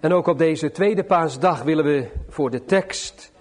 En 0.00 0.12
ook 0.12 0.26
op 0.26 0.38
deze 0.38 0.70
tweede 0.70 1.04
paasdag 1.04 1.62
willen 1.62 1.84
we 1.84 2.08
voor 2.28 2.50
de 2.50 2.64
tekst 2.64 3.32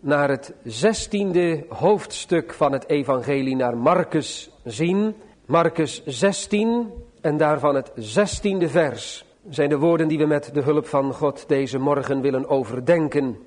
naar 0.00 0.28
het 0.28 0.54
zestiende 0.62 1.64
hoofdstuk 1.68 2.52
van 2.52 2.72
het 2.72 2.88
evangelie 2.88 3.56
naar 3.56 3.76
Marcus 3.76 4.50
zien. 4.62 5.14
Marcus 5.46 6.04
16 6.04 6.92
en 7.20 7.36
daarvan 7.36 7.74
het 7.74 7.92
zestiende 7.94 8.68
vers 8.68 9.24
zijn 9.48 9.68
de 9.68 9.78
woorden 9.78 10.08
die 10.08 10.18
we 10.18 10.26
met 10.26 10.54
de 10.54 10.60
hulp 10.60 10.86
van 10.86 11.12
God 11.12 11.48
deze 11.48 11.78
morgen 11.78 12.20
willen 12.20 12.48
overdenken. 12.48 13.38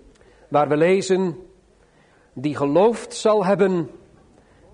Waar 0.47 0.67
we 0.67 0.77
lezen, 0.77 1.38
die 2.33 2.55
geloofd 2.55 3.13
zal 3.13 3.45
hebben 3.45 3.89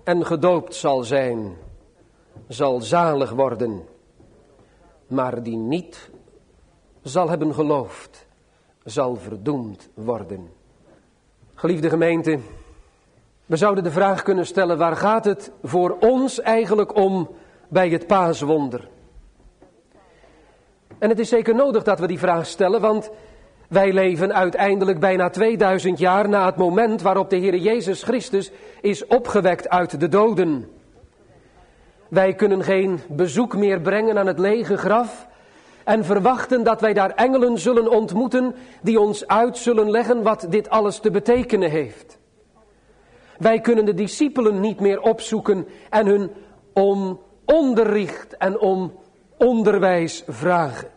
en 0.04 0.26
gedoopt 0.26 0.74
zal 0.74 1.02
zijn, 1.02 1.56
zal 2.48 2.80
zalig 2.80 3.30
worden. 3.30 3.82
Maar 5.06 5.42
die 5.42 5.56
niet 5.56 6.10
zal 7.04 7.28
hebben 7.28 7.54
geloofd, 7.54 8.26
zal 8.84 9.16
verdoemd 9.16 9.88
worden. 9.94 10.50
Geliefde 11.54 11.88
gemeente, 11.88 12.38
we 13.46 13.56
zouden 13.56 13.84
de 13.84 13.90
vraag 13.90 14.22
kunnen 14.22 14.46
stellen, 14.46 14.78
waar 14.78 14.96
gaat 14.96 15.24
het 15.24 15.50
voor 15.62 15.96
ons 16.00 16.40
eigenlijk 16.40 16.96
om 16.96 17.28
bij 17.68 17.88
het 17.88 18.06
paaswonder? 18.06 18.88
En 20.98 21.08
het 21.08 21.18
is 21.18 21.28
zeker 21.28 21.54
nodig 21.54 21.82
dat 21.82 21.98
we 21.98 22.06
die 22.06 22.18
vraag 22.18 22.46
stellen, 22.46 22.80
want 22.80 23.10
wij 23.68 23.92
leven 23.92 24.34
uiteindelijk 24.34 25.00
bijna 25.00 25.30
2000 25.30 25.98
jaar 25.98 26.28
na 26.28 26.46
het 26.46 26.56
moment 26.56 27.02
waarop 27.02 27.30
de 27.30 27.36
Heer 27.36 27.56
Jezus 27.56 28.02
Christus 28.02 28.50
is 28.80 29.06
opgewekt 29.06 29.68
uit 29.68 30.00
de 30.00 30.08
doden. 30.08 30.70
Wij 32.08 32.34
kunnen 32.34 32.62
geen 32.62 33.00
bezoek 33.08 33.56
meer 33.56 33.80
brengen 33.80 34.18
aan 34.18 34.26
het 34.26 34.38
lege 34.38 34.76
graf 34.76 35.26
en 35.84 36.04
verwachten 36.04 36.64
dat 36.64 36.80
wij 36.80 36.92
daar 36.92 37.10
engelen 37.10 37.58
zullen 37.58 37.90
ontmoeten 37.90 38.54
die 38.82 39.00
ons 39.00 39.26
uit 39.26 39.58
zullen 39.58 39.90
leggen 39.90 40.22
wat 40.22 40.46
dit 40.48 40.70
alles 40.70 40.98
te 40.98 41.10
betekenen 41.10 41.70
heeft. 41.70 42.18
Wij 43.38 43.60
kunnen 43.60 43.84
de 43.84 43.94
discipelen 43.94 44.60
niet 44.60 44.80
meer 44.80 45.00
opzoeken 45.00 45.66
en 45.90 46.06
hun 46.06 46.30
om 46.72 47.20
onderricht 47.44 48.36
en 48.36 48.58
om 48.58 48.92
onderwijs 49.36 50.24
vragen. 50.28 50.88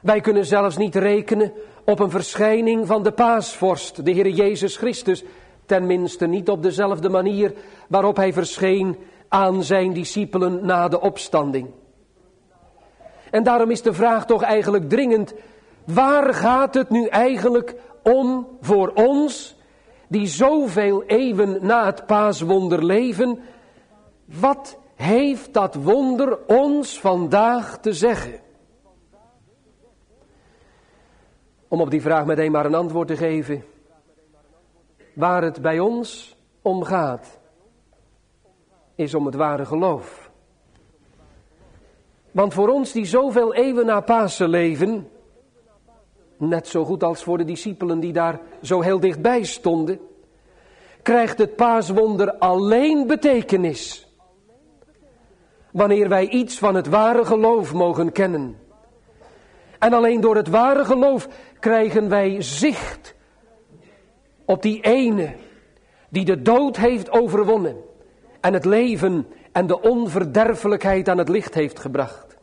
Wij 0.00 0.20
kunnen 0.20 0.46
zelfs 0.46 0.76
niet 0.76 0.94
rekenen 0.94 1.52
op 1.84 2.00
een 2.00 2.10
verschijning 2.10 2.86
van 2.86 3.02
de 3.02 3.12
paasvorst, 3.12 4.04
de 4.04 4.10
Heer 4.10 4.28
Jezus 4.28 4.76
Christus, 4.76 5.24
tenminste 5.66 6.26
niet 6.26 6.48
op 6.48 6.62
dezelfde 6.62 7.08
manier 7.08 7.54
waarop 7.88 8.16
hij 8.16 8.32
verscheen 8.32 8.96
aan 9.28 9.62
zijn 9.62 9.92
discipelen 9.92 10.66
na 10.66 10.88
de 10.88 11.00
opstanding. 11.00 11.68
En 13.32 13.42
daarom 13.42 13.70
is 13.70 13.82
de 13.82 13.92
vraag 13.92 14.26
toch 14.26 14.42
eigenlijk 14.42 14.88
dringend, 14.88 15.34
waar 15.84 16.34
gaat 16.34 16.74
het 16.74 16.90
nu 16.90 17.06
eigenlijk 17.06 17.74
om 18.02 18.48
voor 18.60 18.88
ons, 18.94 19.56
die 20.08 20.26
zoveel 20.26 21.02
eeuwen 21.02 21.66
na 21.66 21.86
het 21.86 22.06
paaswonder 22.06 22.84
leven, 22.84 23.38
wat 24.24 24.78
heeft 24.94 25.52
dat 25.52 25.74
wonder 25.74 26.38
ons 26.46 27.00
vandaag 27.00 27.78
te 27.78 27.92
zeggen? 27.92 28.40
Om 31.68 31.80
op 31.80 31.90
die 31.90 32.02
vraag 32.02 32.24
meteen 32.24 32.52
maar 32.52 32.66
een 32.66 32.74
antwoord 32.74 33.08
te 33.08 33.16
geven. 33.16 33.64
Waar 35.14 35.42
het 35.42 35.62
bij 35.62 35.78
ons 35.80 36.36
om 36.62 36.82
gaat, 36.82 37.38
is 38.94 39.14
om 39.14 39.26
het 39.26 39.34
ware 39.34 39.64
geloof. 39.64 40.21
Want 42.32 42.54
voor 42.54 42.68
ons 42.68 42.92
die 42.92 43.04
zoveel 43.04 43.54
eeuwen 43.54 43.86
na 43.86 44.00
Pasen 44.00 44.48
leven, 44.48 45.08
net 46.36 46.68
zo 46.68 46.84
goed 46.84 47.02
als 47.02 47.22
voor 47.22 47.38
de 47.38 47.44
discipelen 47.44 48.00
die 48.00 48.12
daar 48.12 48.40
zo 48.62 48.80
heel 48.80 49.00
dichtbij 49.00 49.44
stonden, 49.44 50.00
krijgt 51.02 51.38
het 51.38 51.56
paaswonder 51.56 52.32
alleen 52.32 53.06
betekenis 53.06 54.06
wanneer 55.72 56.08
wij 56.08 56.28
iets 56.28 56.58
van 56.58 56.74
het 56.74 56.86
ware 56.86 57.24
geloof 57.24 57.72
mogen 57.72 58.12
kennen. 58.12 58.58
En 59.78 59.92
alleen 59.92 60.20
door 60.20 60.36
het 60.36 60.48
ware 60.48 60.84
geloof 60.84 61.28
krijgen 61.60 62.08
wij 62.08 62.42
zicht 62.42 63.14
op 64.44 64.62
die 64.62 64.80
ene 64.80 65.34
die 66.08 66.24
de 66.24 66.42
dood 66.42 66.76
heeft 66.76 67.10
overwonnen 67.10 67.76
en 68.40 68.52
het 68.52 68.64
leven 68.64 69.26
en 69.52 69.66
de 69.66 69.80
onverderfelijkheid 69.80 71.08
aan 71.08 71.18
het 71.18 71.28
licht 71.28 71.54
heeft 71.54 71.78
gebracht. 71.78 72.36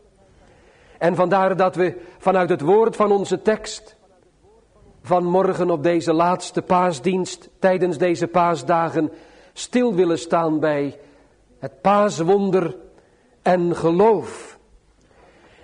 En 0.98 1.16
vandaar 1.16 1.56
dat 1.56 1.76
we 1.76 2.02
vanuit 2.18 2.50
het 2.50 2.62
woord 2.62 2.96
van 2.96 3.12
onze 3.12 3.42
tekst 3.42 3.96
vanmorgen 5.02 5.70
op 5.70 5.84
deze 5.84 6.14
laatste 6.14 6.62
paasdienst, 6.62 7.50
tijdens 7.60 7.98
deze 7.98 8.28
paasdagen, 8.28 9.12
stil 9.54 9.96
willen 9.96 10.20
staan 10.20 10.60
bij 10.60 11.00
het 11.60 11.82
paaswonder 11.82 12.76
en 13.42 13.76
geloof. 13.76 14.58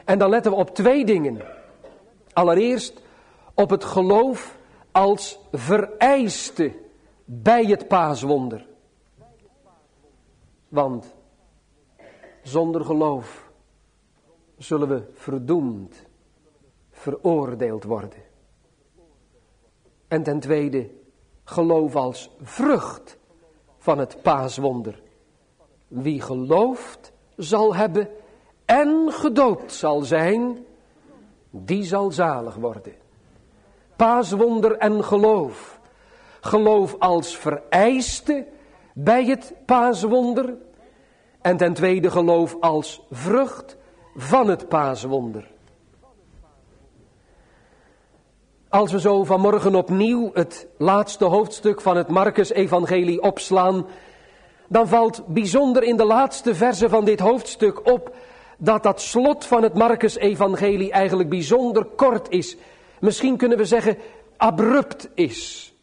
En 0.05 0.19
dan 0.19 0.29
letten 0.29 0.51
we 0.51 0.57
op 0.57 0.75
twee 0.75 1.05
dingen. 1.05 1.41
Allereerst 2.34 3.01
op 3.53 3.69
het 3.69 3.84
geloof 3.84 4.57
als 4.91 5.39
vereiste 5.51 6.72
bij 7.25 7.63
het 7.63 7.88
paaswonder. 7.88 8.66
Want 10.67 11.15
zonder 12.45 12.85
geloof 12.85 13.50
zullen 14.57 14.88
we 14.88 15.03
verdoemd, 15.13 16.06
veroordeeld 16.91 17.83
worden. 17.83 18.23
En 20.07 20.23
ten 20.23 20.39
tweede, 20.39 20.89
geloof 21.44 21.95
als 21.95 22.29
vrucht 22.41 23.17
van 23.78 23.97
het 23.97 24.22
paaswonder. 24.22 25.01
Wie 25.88 26.22
gelooft 26.22 27.11
zal 27.35 27.75
hebben 27.75 28.09
en 28.66 29.11
gedoopt 29.11 29.73
zal 29.73 30.01
zijn, 30.01 30.66
die 31.50 31.84
zal 31.84 32.11
zalig 32.11 32.55
worden. 32.55 32.94
Paaswonder 33.95 34.78
en 34.78 35.03
geloof. 35.03 35.79
Geloof 36.41 36.95
als 37.00 37.38
vereiste 37.38 38.47
bij 38.94 39.25
het 39.25 39.53
paaswonder. 39.66 40.57
En 41.45 41.57
ten 41.57 41.73
tweede 41.73 42.11
geloof 42.11 42.57
als 42.59 43.01
vrucht 43.11 43.78
van 44.16 44.47
het 44.47 44.67
paaswonder. 44.67 45.47
Als 48.69 48.91
we 48.91 49.00
zo 49.00 49.23
vanmorgen 49.23 49.75
opnieuw 49.75 50.29
het 50.34 50.67
laatste 50.78 51.25
hoofdstuk 51.25 51.81
van 51.81 51.97
het 51.97 52.07
Marcus-evangelie 52.07 53.22
opslaan, 53.22 53.85
dan 54.67 54.88
valt 54.88 55.28
bijzonder 55.28 55.84
in 55.84 55.97
de 55.97 56.05
laatste 56.05 56.55
verse 56.55 56.89
van 56.89 57.05
dit 57.05 57.19
hoofdstuk 57.19 57.91
op 57.91 58.16
dat 58.57 58.84
dat 58.84 59.01
slot 59.01 59.45
van 59.45 59.63
het 59.63 59.73
Marcus-evangelie 59.73 60.91
eigenlijk 60.91 61.29
bijzonder 61.29 61.85
kort 61.85 62.29
is. 62.29 62.57
Misschien 63.00 63.38
kunnen 63.38 63.57
we 63.57 63.66
zeggen 63.66 63.97
abrupt 64.38 65.09
is. 65.13 65.73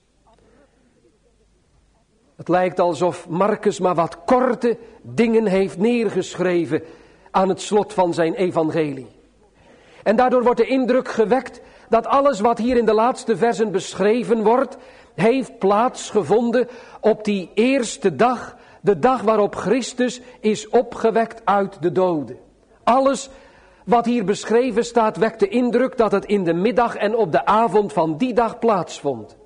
Het 2.43 2.51
lijkt 2.51 2.81
alsof 2.81 3.29
Marcus 3.29 3.81
maar 3.81 3.95
wat 3.95 4.19
korte 4.25 4.79
dingen 5.03 5.47
heeft 5.47 5.79
neergeschreven 5.79 6.83
aan 7.31 7.49
het 7.49 7.61
slot 7.61 7.93
van 7.93 8.15
zijn 8.15 8.35
evangelie. 8.35 9.07
En 10.03 10.17
daardoor 10.17 10.43
wordt 10.43 10.59
de 10.59 10.67
indruk 10.67 11.09
gewekt 11.09 11.61
dat 11.89 12.07
alles 12.07 12.41
wat 12.41 12.59
hier 12.59 12.77
in 12.77 12.85
de 12.85 12.93
laatste 12.93 13.37
versen 13.37 13.71
beschreven 13.71 14.43
wordt, 14.43 14.77
heeft 15.15 15.59
plaatsgevonden 15.59 16.69
op 17.01 17.25
die 17.25 17.51
eerste 17.55 18.17
dag, 18.17 18.57
de 18.81 18.99
dag 18.99 19.21
waarop 19.21 19.55
Christus 19.55 20.21
is 20.41 20.69
opgewekt 20.69 21.41
uit 21.45 21.83
de 21.83 21.93
doden. 21.93 22.39
Alles 22.85 23.31
wat 23.85 24.05
hier 24.05 24.25
beschreven 24.25 24.85
staat 24.85 25.17
wekt 25.17 25.41
de 25.41 25.49
indruk 25.49 25.97
dat 25.97 26.13
het 26.13 26.25
in 26.25 26.45
de 26.45 26.55
middag 26.55 26.97
en 26.97 27.17
op 27.17 27.33
de 27.33 27.45
avond 27.45 27.93
van 27.93 28.17
die 28.17 28.33
dag 28.33 28.59
plaatsvond. 28.59 29.41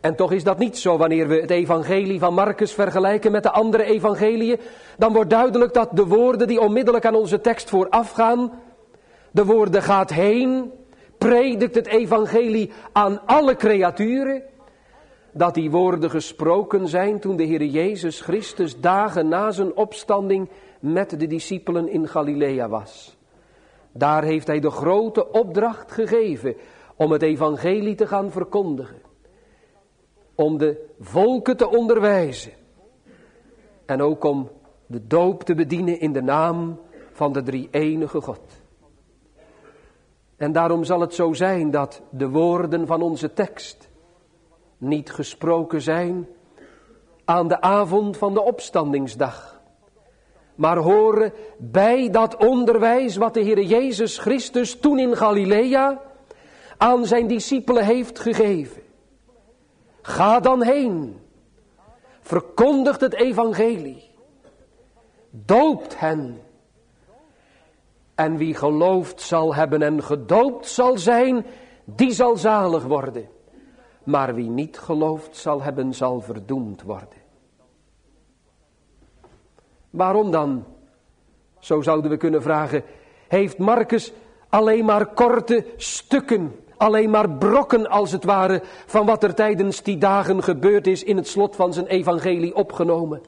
En 0.00 0.16
toch 0.16 0.32
is 0.32 0.44
dat 0.44 0.58
niet 0.58 0.78
zo 0.78 0.96
wanneer 0.96 1.28
we 1.28 1.40
het 1.40 1.50
evangelie 1.50 2.18
van 2.18 2.34
Marcus 2.34 2.72
vergelijken 2.72 3.32
met 3.32 3.42
de 3.42 3.50
andere 3.50 3.84
evangeliën. 3.84 4.60
Dan 4.98 5.12
wordt 5.12 5.30
duidelijk 5.30 5.74
dat 5.74 5.88
de 5.92 6.06
woorden 6.06 6.46
die 6.46 6.60
onmiddellijk 6.60 7.04
aan 7.04 7.14
onze 7.14 7.40
tekst 7.40 7.70
voorafgaan, 7.70 8.52
de 9.30 9.44
woorden 9.44 9.82
gaat 9.82 10.10
heen, 10.10 10.72
predikt 11.18 11.74
het 11.74 11.86
evangelie 11.86 12.72
aan 12.92 13.26
alle 13.26 13.56
creaturen, 13.56 14.42
dat 15.32 15.54
die 15.54 15.70
woorden 15.70 16.10
gesproken 16.10 16.88
zijn 16.88 17.20
toen 17.20 17.36
de 17.36 17.44
Heer 17.44 17.64
Jezus 17.64 18.20
Christus 18.20 18.80
dagen 18.80 19.28
na 19.28 19.50
zijn 19.50 19.76
opstanding 19.76 20.48
met 20.80 21.20
de 21.20 21.26
discipelen 21.26 21.88
in 21.88 22.08
Galilea 22.08 22.68
was. 22.68 23.16
Daar 23.92 24.22
heeft 24.22 24.46
hij 24.46 24.60
de 24.60 24.70
grote 24.70 25.30
opdracht 25.30 25.92
gegeven 25.92 26.56
om 26.96 27.12
het 27.12 27.22
evangelie 27.22 27.94
te 27.94 28.06
gaan 28.06 28.30
verkondigen. 28.30 29.07
Om 30.40 30.58
de 30.58 30.86
volken 31.00 31.56
te 31.56 31.68
onderwijzen. 31.68 32.52
En 33.86 34.02
ook 34.02 34.24
om 34.24 34.50
de 34.86 35.06
doop 35.06 35.42
te 35.42 35.54
bedienen 35.54 36.00
in 36.00 36.12
de 36.12 36.22
naam 36.22 36.80
van 37.12 37.32
de 37.32 37.42
drie 37.42 37.68
enige 37.70 38.20
God. 38.20 38.40
En 40.36 40.52
daarom 40.52 40.84
zal 40.84 41.00
het 41.00 41.14
zo 41.14 41.32
zijn 41.32 41.70
dat 41.70 42.02
de 42.10 42.28
woorden 42.28 42.86
van 42.86 43.02
onze 43.02 43.32
tekst 43.32 43.88
niet 44.76 45.10
gesproken 45.10 45.82
zijn 45.82 46.28
aan 47.24 47.48
de 47.48 47.60
avond 47.60 48.16
van 48.16 48.34
de 48.34 48.42
opstandingsdag, 48.42 49.60
maar 50.54 50.76
horen 50.76 51.32
bij 51.58 52.10
dat 52.10 52.36
onderwijs 52.36 53.16
wat 53.16 53.34
de 53.34 53.40
Heer 53.40 53.62
Jezus 53.62 54.18
Christus 54.18 54.78
toen 54.80 54.98
in 54.98 55.16
Galilea 55.16 56.00
aan 56.76 57.06
zijn 57.06 57.26
discipelen 57.26 57.84
heeft 57.84 58.18
gegeven. 58.18 58.87
Ga 60.02 60.40
dan 60.40 60.62
heen, 60.62 61.20
verkondigt 62.20 63.00
het 63.00 63.14
evangelie, 63.14 64.10
doopt 65.30 65.98
hen. 66.00 66.40
En 68.14 68.36
wie 68.36 68.54
geloofd 68.54 69.20
zal 69.20 69.54
hebben 69.54 69.82
en 69.82 70.02
gedoopt 70.02 70.66
zal 70.66 70.98
zijn, 70.98 71.46
die 71.84 72.12
zal 72.12 72.36
zalig 72.36 72.84
worden. 72.84 73.28
Maar 74.04 74.34
wie 74.34 74.50
niet 74.50 74.78
geloofd 74.78 75.36
zal 75.36 75.62
hebben, 75.62 75.94
zal 75.94 76.20
verdoemd 76.20 76.82
worden. 76.82 77.18
Waarom 79.90 80.30
dan, 80.30 80.64
zo 81.58 81.80
zouden 81.80 82.10
we 82.10 82.16
kunnen 82.16 82.42
vragen, 82.42 82.82
heeft 83.28 83.58
Marcus 83.58 84.12
alleen 84.48 84.84
maar 84.84 85.06
korte 85.06 85.66
stukken, 85.76 86.54
alleen 86.78 87.10
maar 87.10 87.30
brokken 87.30 87.88
als 87.88 88.12
het 88.12 88.24
ware, 88.24 88.62
van 88.86 89.06
wat 89.06 89.22
er 89.22 89.34
tijdens 89.34 89.82
die 89.82 89.98
dagen 89.98 90.42
gebeurd 90.42 90.86
is 90.86 91.04
in 91.04 91.16
het 91.16 91.28
slot 91.28 91.56
van 91.56 91.72
zijn 91.72 91.86
evangelie 91.86 92.54
opgenomen? 92.54 93.22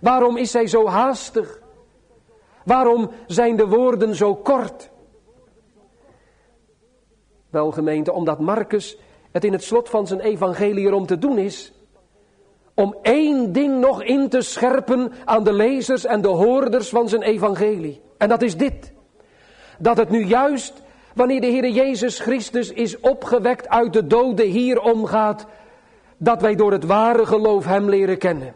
Waarom 0.00 0.36
is 0.36 0.52
hij 0.52 0.66
zo 0.66 0.86
haastig? 0.86 1.60
Waarom 2.64 3.10
zijn 3.26 3.56
de 3.56 3.66
woorden 3.66 4.14
zo 4.14 4.34
kort? 4.34 4.90
Wel 7.50 7.70
gemeente, 7.70 8.12
omdat 8.12 8.40
Marcus 8.40 8.98
het 9.30 9.44
in 9.44 9.52
het 9.52 9.62
slot 9.62 9.88
van 9.88 10.06
zijn 10.06 10.20
evangelie 10.20 10.86
erom 10.86 11.06
te 11.06 11.18
doen 11.18 11.38
is 11.38 11.72
om 12.74 12.96
één 13.02 13.52
ding 13.52 13.80
nog 13.80 14.02
in 14.02 14.28
te 14.28 14.40
scherpen 14.40 15.12
aan 15.24 15.44
de 15.44 15.52
lezers 15.52 16.04
en 16.04 16.20
de 16.20 16.28
hoorders 16.28 16.88
van 16.88 17.08
zijn 17.08 17.22
evangelie. 17.22 18.00
En 18.18 18.28
dat 18.28 18.42
is 18.42 18.56
dit. 18.56 18.92
Dat 19.78 19.96
het 19.96 20.10
nu 20.10 20.24
juist 20.24 20.82
wanneer 21.14 21.40
de 21.40 21.46
Heer 21.46 21.68
Jezus 21.68 22.20
Christus 22.20 22.70
is 22.70 23.00
opgewekt 23.00 23.68
uit 23.68 23.92
de 23.92 24.06
doden 24.06 24.46
hier 24.46 24.80
omgaat, 24.80 25.46
dat 26.16 26.40
wij 26.40 26.54
door 26.54 26.72
het 26.72 26.84
ware 26.84 27.26
geloof 27.26 27.64
Hem 27.64 27.88
leren 27.88 28.18
kennen. 28.18 28.54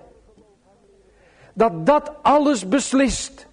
Dat 1.55 1.87
dat 1.87 2.13
alles 2.23 2.69
beslist. 2.69 3.47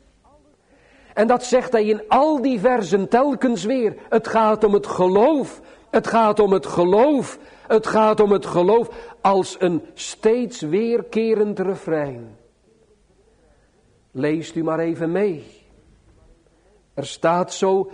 En 1.14 1.28
dat 1.28 1.44
zegt 1.44 1.72
hij 1.72 1.86
in 1.86 2.02
al 2.08 2.42
die 2.42 2.60
versen 2.60 3.10
telkens 3.10 3.64
weer. 3.64 3.96
Het 4.10 4.28
gaat 4.28 4.64
om 4.64 4.74
het 4.74 4.88
geloof. 4.88 5.62
Het 5.90 6.08
gaat 6.08 6.40
om 6.40 6.52
het 6.52 6.66
geloof. 6.66 7.40
Het 7.68 7.88
gaat 7.88 8.20
om 8.20 8.32
het 8.32 8.46
geloof 8.46 8.90
als 9.22 9.56
een 9.60 9.82
steeds 9.94 10.62
weerkerend 10.62 11.60
refrein. 11.60 12.38
Leest 14.12 14.56
u 14.56 14.64
maar 14.64 14.80
even 14.80 15.12
mee. 15.12 15.44
Er 16.94 17.06
staat 17.06 17.54
zo 17.54 17.92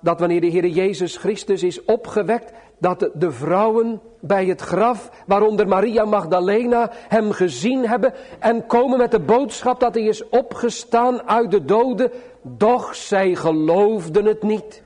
dat 0.00 0.20
wanneer 0.20 0.40
de 0.40 0.46
Heer 0.46 0.66
Jezus 0.66 1.16
Christus 1.16 1.62
is 1.62 1.84
opgewekt, 1.84 2.52
dat 2.78 3.10
de 3.14 3.30
vrouwen 3.30 4.00
bij 4.20 4.46
het 4.46 4.60
graf, 4.60 5.10
waaronder 5.26 5.68
Maria 5.68 6.04
Magdalena, 6.04 6.90
hem 6.92 7.32
gezien 7.32 7.88
hebben 7.88 8.14
en 8.38 8.66
komen 8.66 8.98
met 8.98 9.10
de 9.10 9.20
boodschap 9.20 9.80
dat 9.80 9.94
hij 9.94 10.04
is 10.04 10.28
opgestaan 10.28 11.28
uit 11.28 11.50
de 11.50 11.64
doden, 11.64 12.10
doch 12.42 12.94
zij 12.94 13.34
geloofden 13.34 14.24
het 14.24 14.42
niet. 14.42 14.82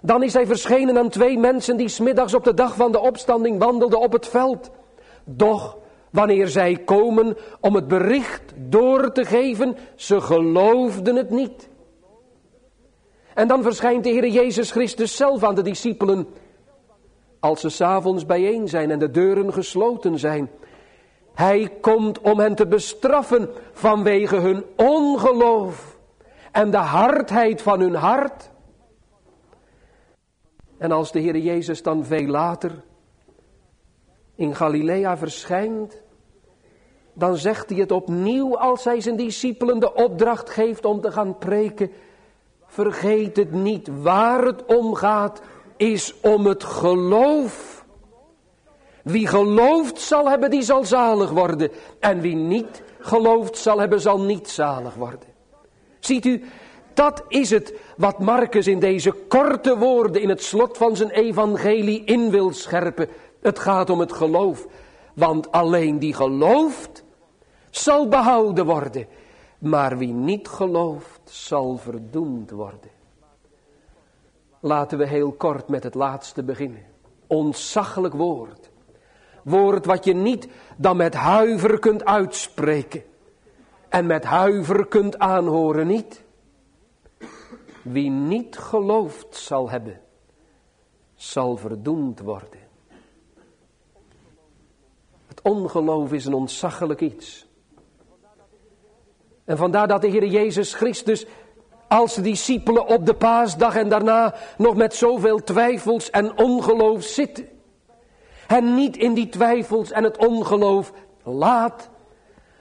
Dan 0.00 0.22
is 0.22 0.32
hij 0.32 0.46
verschenen 0.46 0.98
aan 0.98 1.08
twee 1.08 1.38
mensen 1.38 1.76
die 1.76 1.88
smiddags 1.88 2.34
op 2.34 2.44
de 2.44 2.54
dag 2.54 2.74
van 2.74 2.92
de 2.92 3.00
opstanding 3.00 3.58
wandelden 3.58 4.00
op 4.00 4.12
het 4.12 4.26
veld. 4.28 4.70
Doch 5.24 5.76
wanneer 6.10 6.48
zij 6.48 6.76
komen 6.84 7.36
om 7.60 7.74
het 7.74 7.88
bericht 7.88 8.52
door 8.56 9.12
te 9.12 9.24
geven, 9.24 9.76
ze 9.94 10.20
geloofden 10.20 11.16
het 11.16 11.30
niet. 11.30 11.69
En 13.34 13.48
dan 13.48 13.62
verschijnt 13.62 14.04
de 14.04 14.10
Heer 14.10 14.28
Jezus 14.28 14.70
Christus 14.70 15.16
zelf 15.16 15.42
aan 15.44 15.54
de 15.54 15.62
discipelen. 15.62 16.28
Als 17.40 17.60
ze 17.60 17.68
s'avonds 17.68 18.26
bijeen 18.26 18.68
zijn 18.68 18.90
en 18.90 18.98
de 18.98 19.10
deuren 19.10 19.52
gesloten 19.52 20.18
zijn. 20.18 20.50
Hij 21.34 21.72
komt 21.80 22.20
om 22.20 22.38
hen 22.38 22.54
te 22.54 22.66
bestraffen 22.66 23.50
vanwege 23.72 24.36
hun 24.36 24.64
ongeloof 24.76 25.98
en 26.52 26.70
de 26.70 26.76
hardheid 26.76 27.62
van 27.62 27.80
hun 27.80 27.94
hart. 27.94 28.50
En 30.78 30.92
als 30.92 31.12
de 31.12 31.18
Heer 31.18 31.36
Jezus 31.36 31.82
dan 31.82 32.04
veel 32.04 32.26
later 32.26 32.82
in 34.34 34.54
Galilea 34.54 35.16
verschijnt, 35.16 36.02
dan 37.12 37.36
zegt 37.36 37.70
hij 37.70 37.78
het 37.78 37.92
opnieuw 37.92 38.58
als 38.58 38.84
hij 38.84 39.00
zijn 39.00 39.16
discipelen 39.16 39.78
de 39.78 39.94
opdracht 39.94 40.50
geeft 40.50 40.84
om 40.84 41.00
te 41.00 41.12
gaan 41.12 41.38
preken. 41.38 41.90
Vergeet 42.72 43.36
het 43.36 43.52
niet, 43.52 43.88
waar 44.02 44.44
het 44.44 44.64
om 44.64 44.94
gaat, 44.94 45.40
is 45.76 46.14
om 46.20 46.46
het 46.46 46.64
geloof. 46.64 47.84
Wie 49.02 49.26
gelooft 49.26 50.00
zal 50.00 50.28
hebben, 50.28 50.50
die 50.50 50.62
zal 50.62 50.84
zalig 50.84 51.30
worden. 51.30 51.70
En 52.00 52.20
wie 52.20 52.34
niet 52.34 52.82
gelooft 52.98 53.56
zal 53.56 53.78
hebben, 53.78 54.00
zal 54.00 54.20
niet 54.20 54.48
zalig 54.48 54.94
worden. 54.94 55.28
Ziet 55.98 56.24
u, 56.24 56.44
dat 56.94 57.24
is 57.28 57.50
het 57.50 57.74
wat 57.96 58.18
Marcus 58.18 58.66
in 58.66 58.78
deze 58.78 59.12
korte 59.12 59.78
woorden 59.78 60.22
in 60.22 60.28
het 60.28 60.42
slot 60.42 60.76
van 60.76 60.96
zijn 60.96 61.10
evangelie 61.10 62.04
in 62.04 62.30
wil 62.30 62.52
scherpen. 62.52 63.08
Het 63.40 63.58
gaat 63.58 63.90
om 63.90 64.00
het 64.00 64.12
geloof. 64.12 64.66
Want 65.14 65.52
alleen 65.52 65.98
die 65.98 66.14
gelooft 66.14 67.04
zal 67.70 68.08
behouden 68.08 68.66
worden. 68.66 69.06
Maar 69.60 69.98
wie 69.98 70.12
niet 70.12 70.48
gelooft 70.48 71.20
zal 71.24 71.76
verdoemd 71.76 72.50
worden. 72.50 72.90
Laten 74.60 74.98
we 74.98 75.06
heel 75.06 75.32
kort 75.32 75.68
met 75.68 75.82
het 75.82 75.94
laatste 75.94 76.42
beginnen. 76.42 76.84
Ontzaglijk 77.26 78.14
woord. 78.14 78.70
Woord 79.42 79.86
wat 79.86 80.04
je 80.04 80.14
niet 80.14 80.48
dan 80.76 80.96
met 80.96 81.14
huiver 81.14 81.78
kunt 81.78 82.04
uitspreken. 82.04 83.02
En 83.88 84.06
met 84.06 84.24
huiver 84.24 84.86
kunt 84.86 85.18
aanhoren 85.18 85.86
niet. 85.86 86.22
Wie 87.82 88.10
niet 88.10 88.58
geloofd 88.58 89.36
zal 89.36 89.70
hebben, 89.70 90.00
zal 91.14 91.56
verdoemd 91.56 92.20
worden. 92.20 92.68
Het 95.26 95.40
ongeloof 95.42 96.12
is 96.12 96.24
een 96.24 96.34
ontzaglijk 96.34 97.00
iets. 97.00 97.46
En 99.50 99.56
vandaar 99.56 99.88
dat 99.88 100.00
de 100.00 100.08
Heer 100.08 100.26
Jezus 100.26 100.74
Christus 100.74 101.26
als 101.88 102.14
discipelen 102.14 102.86
op 102.86 103.06
de 103.06 103.14
paasdag 103.14 103.76
en 103.76 103.88
daarna 103.88 104.34
nog 104.56 104.76
met 104.76 104.94
zoveel 104.94 105.42
twijfels 105.42 106.10
en 106.10 106.38
ongeloof 106.38 107.02
zitten. 107.02 107.48
En 108.46 108.74
niet 108.74 108.96
in 108.96 109.14
die 109.14 109.28
twijfels 109.28 109.90
en 109.90 110.04
het 110.04 110.16
ongeloof 110.16 110.92
laat, 111.22 111.90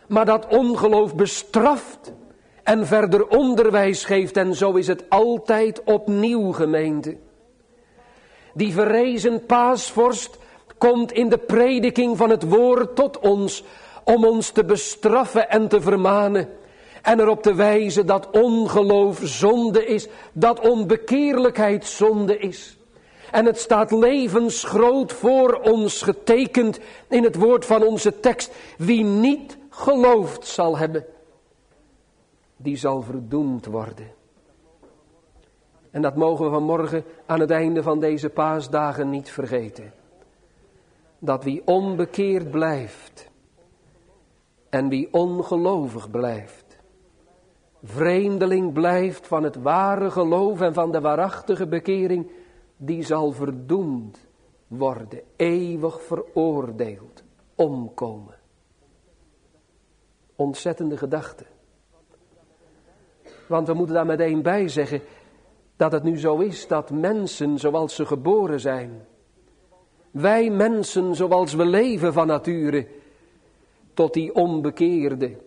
maar 0.07 0.25
dat 0.25 0.47
ongeloof 0.47 1.15
bestraft 1.15 2.13
en 2.63 2.87
verder 2.87 3.27
onderwijs 3.27 4.05
geeft. 4.05 4.37
En 4.37 4.55
zo 4.55 4.71
is 4.71 4.87
het 4.87 5.09
altijd 5.09 5.83
opnieuw 5.83 6.51
gemeente. 6.51 7.17
Die 8.53 8.73
verrezen 8.73 9.45
paasvorst 9.45 10.37
komt 10.77 11.11
in 11.11 11.29
de 11.29 11.37
prediking 11.37 12.17
van 12.17 12.29
het 12.29 12.49
woord 12.49 12.95
tot 12.95 13.19
ons 13.19 13.63
om 14.03 14.25
ons 14.25 14.49
te 14.49 14.65
bestraffen 14.65 15.49
en 15.49 15.67
te 15.67 15.81
vermanen. 15.81 16.58
En 17.09 17.19
erop 17.19 17.41
te 17.41 17.53
wijzen 17.53 18.05
dat 18.05 18.29
ongeloof 18.31 19.19
zonde 19.23 19.85
is, 19.85 20.07
dat 20.33 20.69
onbekeerlijkheid 20.69 21.85
zonde 21.85 22.37
is. 22.37 22.77
En 23.31 23.45
het 23.45 23.59
staat 23.59 23.91
levensgroot 23.91 25.13
voor 25.13 25.53
ons 25.53 26.01
getekend 26.01 26.79
in 27.07 27.23
het 27.23 27.35
woord 27.35 27.65
van 27.65 27.83
onze 27.83 28.19
tekst. 28.19 28.53
Wie 28.77 29.03
niet 29.03 29.57
geloofd 29.69 30.47
zal 30.47 30.77
hebben, 30.77 31.05
die 32.57 32.77
zal 32.77 33.01
verdoemd 33.01 33.65
worden. 33.65 34.11
En 35.91 36.01
dat 36.01 36.15
mogen 36.15 36.45
we 36.45 36.51
vanmorgen 36.51 37.03
aan 37.25 37.39
het 37.39 37.51
einde 37.51 37.83
van 37.83 37.99
deze 37.99 38.29
paasdagen 38.29 39.09
niet 39.09 39.31
vergeten. 39.31 39.93
Dat 41.19 41.43
wie 41.43 41.61
onbekeerd 41.65 42.51
blijft 42.51 43.29
en 44.69 44.89
wie 44.89 45.07
ongelovig 45.11 46.11
blijft, 46.11 46.68
vreemdeling 47.83 48.73
blijft 48.73 49.27
van 49.27 49.43
het 49.43 49.55
ware 49.55 50.11
geloof 50.11 50.61
en 50.61 50.73
van 50.73 50.91
de 50.91 51.01
waarachtige 51.01 51.67
bekering, 51.67 52.31
die 52.77 53.03
zal 53.03 53.31
verdoemd 53.31 54.27
worden, 54.67 55.21
eeuwig 55.35 56.01
veroordeeld, 56.01 57.23
omkomen. 57.55 58.35
Ontzettende 60.35 60.97
gedachte. 60.97 61.45
Want 63.47 63.67
we 63.67 63.73
moeten 63.73 63.95
daar 63.95 64.05
meteen 64.05 64.41
bij 64.41 64.67
zeggen, 64.67 65.01
dat 65.75 65.91
het 65.91 66.03
nu 66.03 66.17
zo 66.17 66.37
is 66.37 66.67
dat 66.67 66.91
mensen 66.91 67.59
zoals 67.59 67.95
ze 67.95 68.05
geboren 68.05 68.59
zijn, 68.59 69.05
wij 70.11 70.49
mensen 70.49 71.15
zoals 71.15 71.53
we 71.53 71.65
leven 71.65 72.13
van 72.13 72.27
nature, 72.27 72.87
tot 73.93 74.13
die 74.13 74.35
onbekeerde 74.35 75.37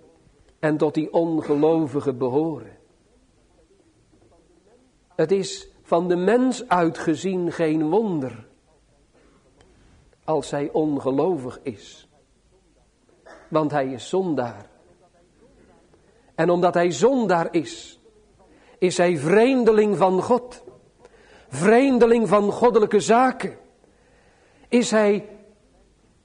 en 0.63 0.77
tot 0.77 0.95
die 0.95 1.13
ongelovige 1.13 2.13
behoren. 2.13 2.79
Het 5.15 5.33
is 5.33 5.69
van 5.83 6.09
de 6.09 6.17
mens 6.17 6.69
uitgezien 6.69 7.53
geen 7.53 7.91
wonder 7.91 8.47
als 10.25 10.51
hij 10.51 10.71
ongelovig 10.73 11.61
is. 11.63 12.09
Want 13.49 13.71
hij 13.71 13.87
is 13.87 14.09
zondaar. 14.09 14.71
En 16.35 16.51
omdat 16.51 16.75
hij 16.75 16.91
zondaar 16.91 17.55
is, 17.55 18.01
is 18.79 18.97
hij 18.97 19.17
vreemdeling 19.17 19.97
van 19.97 20.23
God. 20.23 20.63
Vreemdeling 21.49 22.29
van 22.29 22.53
goddelijke 22.53 23.01
zaken. 23.01 23.59
Is 24.69 24.91
hij 24.91 25.29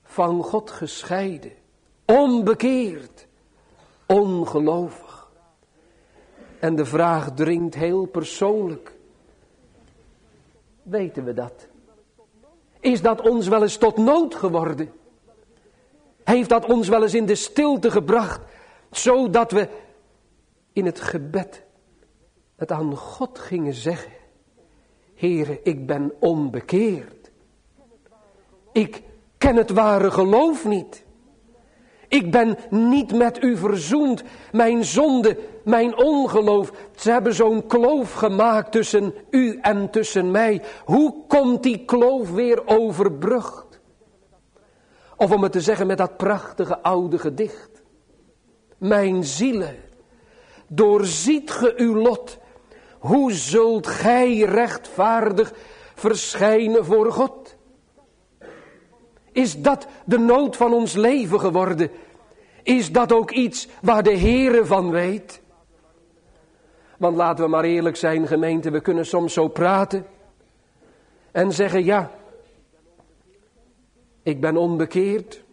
van 0.04 0.44
God 0.44 0.72
gescheiden. 0.72 1.52
Onbekeerd. 2.06 3.27
Ongelovig. 4.08 5.32
En 6.60 6.76
de 6.76 6.86
vraag 6.86 7.34
dringt 7.34 7.76
heel 7.76 8.06
persoonlijk. 8.06 8.96
Weten 10.84 11.24
we 11.24 11.34
dat? 11.34 11.68
Is 12.80 13.02
dat 13.02 13.22
ons 13.22 13.48
wel 13.48 13.62
eens 13.62 13.78
tot 13.78 13.98
nood 13.98 14.36
geworden? 14.36 14.92
Heeft 16.24 16.50
dat 16.50 16.66
ons 16.66 16.88
wel 16.88 17.04
eens 17.04 17.14
in 17.14 17.26
de 17.26 17.36
stilte 17.36 17.92
gebracht, 17.92 18.42
zodat 18.92 19.52
we 19.52 19.70
in 20.74 20.86
het 20.86 21.00
gebed 21.00 21.64
het 22.56 22.72
aan 22.72 22.96
God 22.96 23.40
gingen 23.40 23.74
zeggen. 23.74 24.12
Heere, 25.16 25.60
ik 25.64 25.86
ben 25.86 26.14
onbekeerd. 26.20 27.32
Ik 28.72 29.04
ken 29.38 29.56
het 29.56 29.70
ware 29.70 30.12
geloof 30.12 30.66
niet. 30.66 31.06
Ik 32.08 32.32
ben 32.32 32.58
niet 32.70 33.14
met 33.14 33.44
u 33.44 33.58
verzoend. 33.58 34.24
Mijn 34.52 34.86
zonde, 34.86 35.38
mijn 35.64 35.98
ongeloof. 35.98 36.72
Ze 36.96 37.12
hebben 37.12 37.34
zo'n 37.34 37.68
kloof 37.68 38.14
gemaakt 38.14 38.72
tussen 38.72 39.14
u 39.30 39.60
en 39.62 39.90
tussen 39.90 40.32
mij. 40.32 40.62
Hoe 40.86 41.14
komt 41.28 41.64
die 41.64 41.86
kloof 41.86 42.32
weer 42.32 42.62
overbrugd? 42.66 43.80
Of 45.18 45.32
om 45.32 45.44
het 45.44 45.52
te 45.52 45.62
zeggen 45.62 45.88
met 45.88 45.98
dat 45.98 46.18
prachtige 46.18 46.82
oude 46.82 47.18
gedicht. 47.18 47.84
Mijn 48.78 49.24
zielen, 49.24 49.76
doorziet 50.68 51.52
ge 51.52 51.74
uw 51.78 51.96
lot. 51.96 52.38
Hoe 53.00 53.32
zult 53.32 53.88
gij 53.88 54.40
rechtvaardig 54.40 55.54
verschijnen 55.96 56.86
voor 56.86 57.12
God? 57.12 57.57
Is 59.38 59.62
dat 59.62 59.88
de 60.06 60.18
nood 60.18 60.56
van 60.56 60.74
ons 60.74 60.94
leven 60.94 61.40
geworden? 61.40 61.92
Is 62.64 62.92
dat 62.92 63.12
ook 63.12 63.32
iets 63.32 63.68
waar 63.82 64.04
de 64.04 64.18
Heere 64.18 64.66
van 64.66 64.90
weet? 64.90 65.42
Want 66.98 67.16
laten 67.16 67.44
we 67.44 67.50
maar 67.50 67.64
eerlijk 67.64 67.96
zijn, 67.96 68.28
gemeente, 68.28 68.72
we 68.72 68.82
kunnen 68.82 69.06
soms 69.06 69.34
zo 69.34 69.48
praten 69.48 70.06
en 71.32 71.52
zeggen, 71.52 71.86
ja, 71.86 72.12
ik 74.24 74.42
ben 74.42 74.58
onbekeerd. 74.58 75.44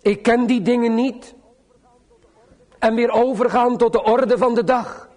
Ik 0.00 0.22
ken 0.22 0.46
die 0.46 0.62
dingen 0.62 0.94
niet. 0.94 1.34
En 2.78 2.94
weer 2.94 3.10
overgaan 3.10 3.76
tot 3.76 3.92
de 3.92 4.02
orde 4.02 4.38
van 4.38 4.54
de 4.54 4.64
dag. 4.64 5.08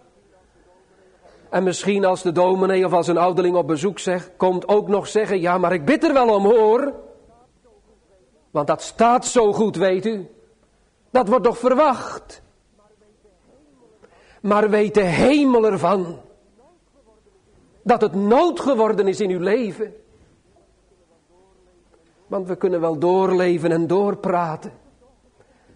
En 1.50 1.63
misschien 1.63 2.05
als 2.05 2.22
de 2.22 2.31
dominee 2.31 2.86
of 2.86 2.93
als 2.93 3.08
een 3.08 3.17
ouderling 3.17 3.55
op 3.55 3.67
bezoek 3.67 4.00
zegt, 4.00 4.31
komt 4.38 4.67
ook 4.67 4.88
nog 4.88 5.08
zeggen, 5.08 5.41
ja, 5.41 5.58
maar 5.58 5.74
ik 5.74 5.86
bid 5.86 6.03
er 6.03 6.13
wel 6.13 6.36
om 6.36 6.46
hoor. 6.46 7.10
Want 8.51 8.67
dat 8.67 8.81
staat 8.81 9.25
zo 9.25 9.53
goed, 9.53 9.75
weet 9.75 10.05
u. 10.05 10.29
Dat 11.10 11.27
wordt 11.27 11.43
toch 11.43 11.58
verwacht. 11.58 12.41
Maar 14.41 14.70
weet 14.70 14.93
de 14.93 15.01
hemel 15.01 15.65
ervan 15.65 16.20
dat 17.81 18.01
het 18.01 18.13
nood 18.13 18.60
geworden 18.60 19.08
is 19.08 19.20
in 19.20 19.29
uw 19.29 19.39
leven. 19.39 19.93
Want 22.27 22.48
we 22.48 22.55
kunnen 22.55 22.81
wel 22.81 22.98
doorleven 22.98 23.72
en 23.72 23.88
doorpraten. 23.88 24.72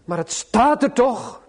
Maar 0.05 0.17
het 0.17 0.31
staat 0.31 0.83
er 0.83 0.93
toch. 0.93 1.43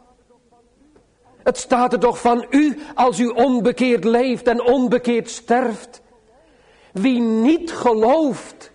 Het 1.42 1.56
staat 1.56 1.92
er 1.92 1.98
toch 1.98 2.20
van 2.20 2.46
u 2.50 2.78
als 2.94 3.18
u 3.18 3.26
onbekeerd 3.26 4.04
leeft 4.04 4.46
en 4.46 4.62
onbekeerd 4.62 5.30
sterft. 5.30 6.02
Wie 6.92 7.20
niet 7.20 7.72
gelooft, 7.72 8.70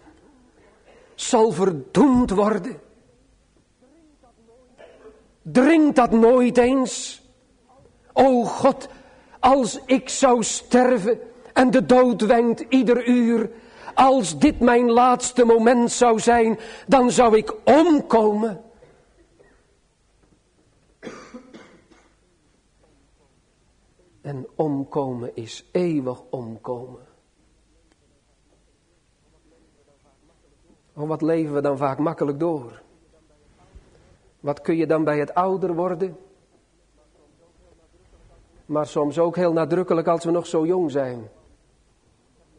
zal 1.21 1.51
verdoemd 1.51 2.29
worden. 2.29 2.79
Dringt 5.41 5.95
dat 5.95 6.11
nooit 6.11 6.57
eens? 6.57 7.21
O 8.13 8.43
God, 8.43 8.87
als 9.39 9.79
ik 9.85 10.09
zou 10.09 10.43
sterven 10.43 11.19
en 11.53 11.71
de 11.71 11.85
dood 11.85 12.21
wenkt 12.21 12.65
ieder 12.69 13.07
uur, 13.07 13.51
als 13.93 14.39
dit 14.39 14.59
mijn 14.59 14.91
laatste 14.91 15.45
moment 15.45 15.91
zou 15.91 16.19
zijn, 16.19 16.59
dan 16.87 17.11
zou 17.11 17.37
ik 17.37 17.53
omkomen. 17.63 18.61
En 24.21 24.47
omkomen 24.55 25.35
is 25.35 25.69
eeuwig 25.71 26.21
omkomen. 26.29 27.10
Oh, 30.95 31.07
wat 31.07 31.21
leven 31.21 31.53
we 31.53 31.61
dan 31.61 31.77
vaak 31.77 31.97
makkelijk 31.97 32.39
door? 32.39 32.81
Wat 34.39 34.61
kun 34.61 34.75
je 34.75 34.87
dan 34.87 35.03
bij 35.03 35.19
het 35.19 35.33
ouder 35.33 35.75
worden? 35.75 36.17
Maar 38.65 38.87
soms 38.87 39.19
ook 39.19 39.35
heel 39.35 39.53
nadrukkelijk 39.53 40.07
als 40.07 40.23
we 40.23 40.31
nog 40.31 40.47
zo 40.47 40.65
jong 40.65 40.91
zijn. 40.91 41.29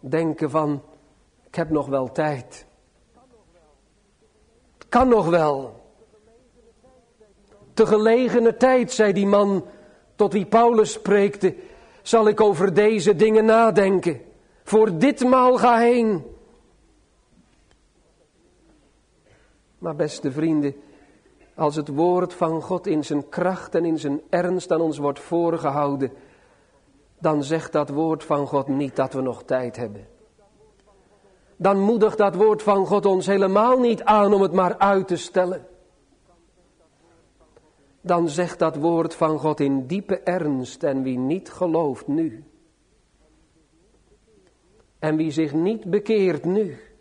Denken 0.00 0.50
van, 0.50 0.82
ik 1.46 1.54
heb 1.54 1.70
nog 1.70 1.86
wel 1.86 2.12
tijd. 2.12 2.66
Het 4.78 4.88
kan 4.88 5.08
nog 5.08 5.28
wel. 5.28 5.80
Te 7.74 7.86
gelegene 7.86 8.56
tijd, 8.56 8.92
zei 8.92 9.12
die 9.12 9.26
man 9.26 9.64
tot 10.14 10.32
wie 10.32 10.46
Paulus 10.46 10.92
spreekte, 10.92 11.54
zal 12.02 12.28
ik 12.28 12.40
over 12.40 12.74
deze 12.74 13.16
dingen 13.16 13.44
nadenken. 13.44 14.20
Voor 14.64 14.98
ditmaal 14.98 15.56
ga 15.56 15.78
heen. 15.78 16.24
Maar 19.82 19.96
beste 19.96 20.32
vrienden, 20.32 20.74
als 21.54 21.76
het 21.76 21.88
woord 21.88 22.34
van 22.34 22.62
God 22.62 22.86
in 22.86 23.04
zijn 23.04 23.28
kracht 23.28 23.74
en 23.74 23.84
in 23.84 23.98
zijn 23.98 24.20
ernst 24.28 24.70
aan 24.70 24.80
ons 24.80 24.98
wordt 24.98 25.20
voorgehouden, 25.20 26.12
dan 27.18 27.44
zegt 27.44 27.72
dat 27.72 27.88
woord 27.88 28.24
van 28.24 28.46
God 28.46 28.68
niet 28.68 28.96
dat 28.96 29.12
we 29.12 29.20
nog 29.20 29.42
tijd 29.42 29.76
hebben. 29.76 30.06
Dan 31.56 31.78
moedigt 31.80 32.18
dat 32.18 32.34
woord 32.34 32.62
van 32.62 32.86
God 32.86 33.06
ons 33.06 33.26
helemaal 33.26 33.78
niet 33.78 34.02
aan 34.02 34.32
om 34.32 34.42
het 34.42 34.52
maar 34.52 34.78
uit 34.78 35.08
te 35.08 35.16
stellen. 35.16 35.66
Dan 38.00 38.28
zegt 38.28 38.58
dat 38.58 38.76
woord 38.76 39.14
van 39.14 39.38
God 39.38 39.60
in 39.60 39.86
diepe 39.86 40.18
ernst 40.18 40.82
en 40.82 41.02
wie 41.02 41.18
niet 41.18 41.50
gelooft 41.50 42.06
nu. 42.06 42.44
En 44.98 45.16
wie 45.16 45.30
zich 45.30 45.52
niet 45.52 45.90
bekeert 45.90 46.44
nu 46.44 46.91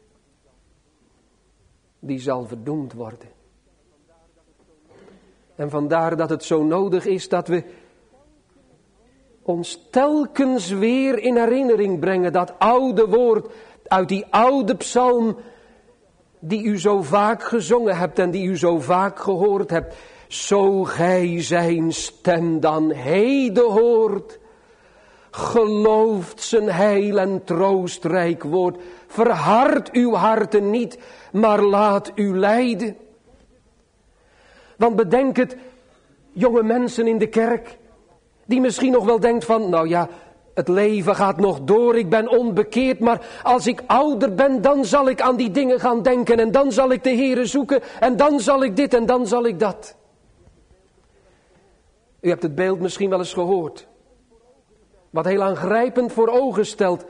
die 2.01 2.19
zal 2.19 2.45
verdoemd 2.45 2.93
worden. 2.93 3.29
En 5.55 5.69
vandaar 5.69 6.17
dat 6.17 6.29
het 6.29 6.43
zo 6.43 6.63
nodig 6.63 7.05
is 7.05 7.29
dat 7.29 7.47
we 7.47 7.63
ons 9.41 9.87
telkens 9.89 10.69
weer 10.69 11.19
in 11.19 11.35
herinnering 11.35 11.99
brengen 11.99 12.31
dat 12.31 12.59
oude 12.59 13.07
woord 13.07 13.53
uit 13.87 14.07
die 14.07 14.25
oude 14.29 14.75
psalm 14.75 15.37
die 16.39 16.63
u 16.63 16.79
zo 16.79 17.01
vaak 17.01 17.43
gezongen 17.43 17.97
hebt 17.97 18.19
en 18.19 18.31
die 18.31 18.45
u 18.45 18.57
zo 18.57 18.79
vaak 18.79 19.19
gehoord 19.19 19.69
hebt. 19.69 19.95
Zo 20.27 20.83
gij 20.83 21.41
zijn 21.41 21.93
stem 21.93 22.59
dan 22.59 22.91
heden 22.91 23.71
hoort, 23.71 24.39
gelooft 25.31 26.41
zijn 26.41 26.69
heil 26.69 27.19
en 27.19 27.43
troostrijk 27.43 28.43
woord, 28.43 28.81
verhard 29.07 29.91
uw 29.91 30.13
harten 30.13 30.69
niet, 30.69 30.97
maar 31.31 31.61
laat 31.61 32.11
u 32.15 32.37
leiden. 32.37 32.97
Want 34.77 34.95
bedenk 34.95 35.37
het, 35.37 35.57
jonge 36.31 36.63
mensen 36.63 37.07
in 37.07 37.17
de 37.17 37.27
kerk, 37.27 37.77
die 38.45 38.61
misschien 38.61 38.91
nog 38.91 39.05
wel 39.05 39.19
denkt 39.19 39.45
van, 39.45 39.69
nou 39.69 39.87
ja, 39.87 40.09
het 40.53 40.67
leven 40.67 41.15
gaat 41.15 41.37
nog 41.37 41.61
door, 41.61 41.97
ik 41.97 42.09
ben 42.09 42.29
onbekeerd, 42.29 42.99
maar 42.99 43.25
als 43.43 43.67
ik 43.67 43.83
ouder 43.87 44.35
ben, 44.35 44.61
dan 44.61 44.85
zal 44.85 45.09
ik 45.09 45.21
aan 45.21 45.35
die 45.35 45.51
dingen 45.51 45.79
gaan 45.79 46.01
denken 46.01 46.39
en 46.39 46.51
dan 46.51 46.71
zal 46.71 46.91
ik 46.91 47.03
de 47.03 47.15
Here 47.15 47.45
zoeken 47.45 47.81
en 47.99 48.17
dan 48.17 48.39
zal 48.39 48.63
ik 48.63 48.75
dit 48.75 48.93
en 48.93 49.05
dan 49.05 49.27
zal 49.27 49.45
ik 49.45 49.59
dat. 49.59 49.95
U 52.19 52.29
hebt 52.29 52.43
het 52.43 52.55
beeld 52.55 52.79
misschien 52.79 53.09
wel 53.09 53.19
eens 53.19 53.33
gehoord. 53.33 53.87
Wat 55.11 55.25
heel 55.25 55.43
aangrijpend 55.43 56.13
voor 56.13 56.27
ogen 56.27 56.65
stelt, 56.65 57.05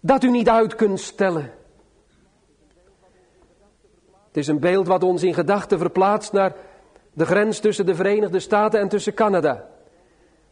dat 0.00 0.22
u 0.22 0.30
niet 0.30 0.48
uit 0.48 0.74
kunt 0.74 1.00
stellen. 1.00 1.52
Het 4.26 4.36
is 4.36 4.46
een 4.46 4.60
beeld 4.60 4.86
wat 4.86 5.02
ons 5.02 5.22
in 5.22 5.34
gedachten 5.34 5.78
verplaatst 5.78 6.32
naar 6.32 6.54
de 7.12 7.26
grens 7.26 7.58
tussen 7.58 7.86
de 7.86 7.94
Verenigde 7.94 8.40
Staten 8.40 8.80
en 8.80 8.88
tussen 8.88 9.14
Canada. 9.14 9.68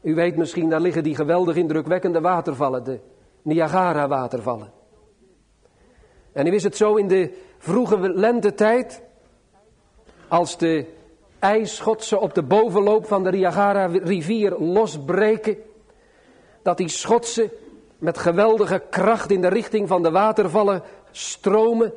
U 0.00 0.14
weet 0.14 0.36
misschien, 0.36 0.68
daar 0.68 0.80
liggen 0.80 1.02
die 1.02 1.14
geweldig 1.14 1.56
indrukwekkende 1.56 2.20
watervallen, 2.20 2.84
de 2.84 3.00
Niagara-watervallen. 3.42 4.72
En 6.32 6.44
nu 6.44 6.50
is 6.50 6.62
het 6.62 6.76
zo 6.76 6.94
in 6.94 7.08
de 7.08 7.32
vroege 7.58 7.98
lentetijd, 7.98 9.02
als 10.28 10.58
de 10.58 10.86
ijsschotsen 11.38 12.20
op 12.20 12.34
de 12.34 12.42
bovenloop 12.42 13.06
van 13.06 13.24
de 13.24 13.30
Niagara-rivier 13.30 14.58
losbreken, 14.58 15.56
dat 16.68 16.76
die 16.76 16.88
schotsen 16.88 17.50
met 17.98 18.18
geweldige 18.18 18.82
kracht 18.90 19.30
in 19.30 19.40
de 19.40 19.48
richting 19.48 19.88
van 19.88 20.02
de 20.02 20.10
watervallen 20.10 20.82
stromen 21.10 21.92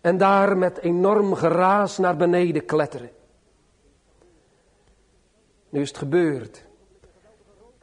en 0.00 0.16
daar 0.16 0.56
met 0.56 0.78
enorm 0.78 1.34
geraas 1.34 1.98
naar 1.98 2.16
beneden 2.16 2.64
kletteren. 2.64 3.10
Nu 5.68 5.80
is 5.80 5.88
het 5.88 5.98
gebeurd 5.98 6.64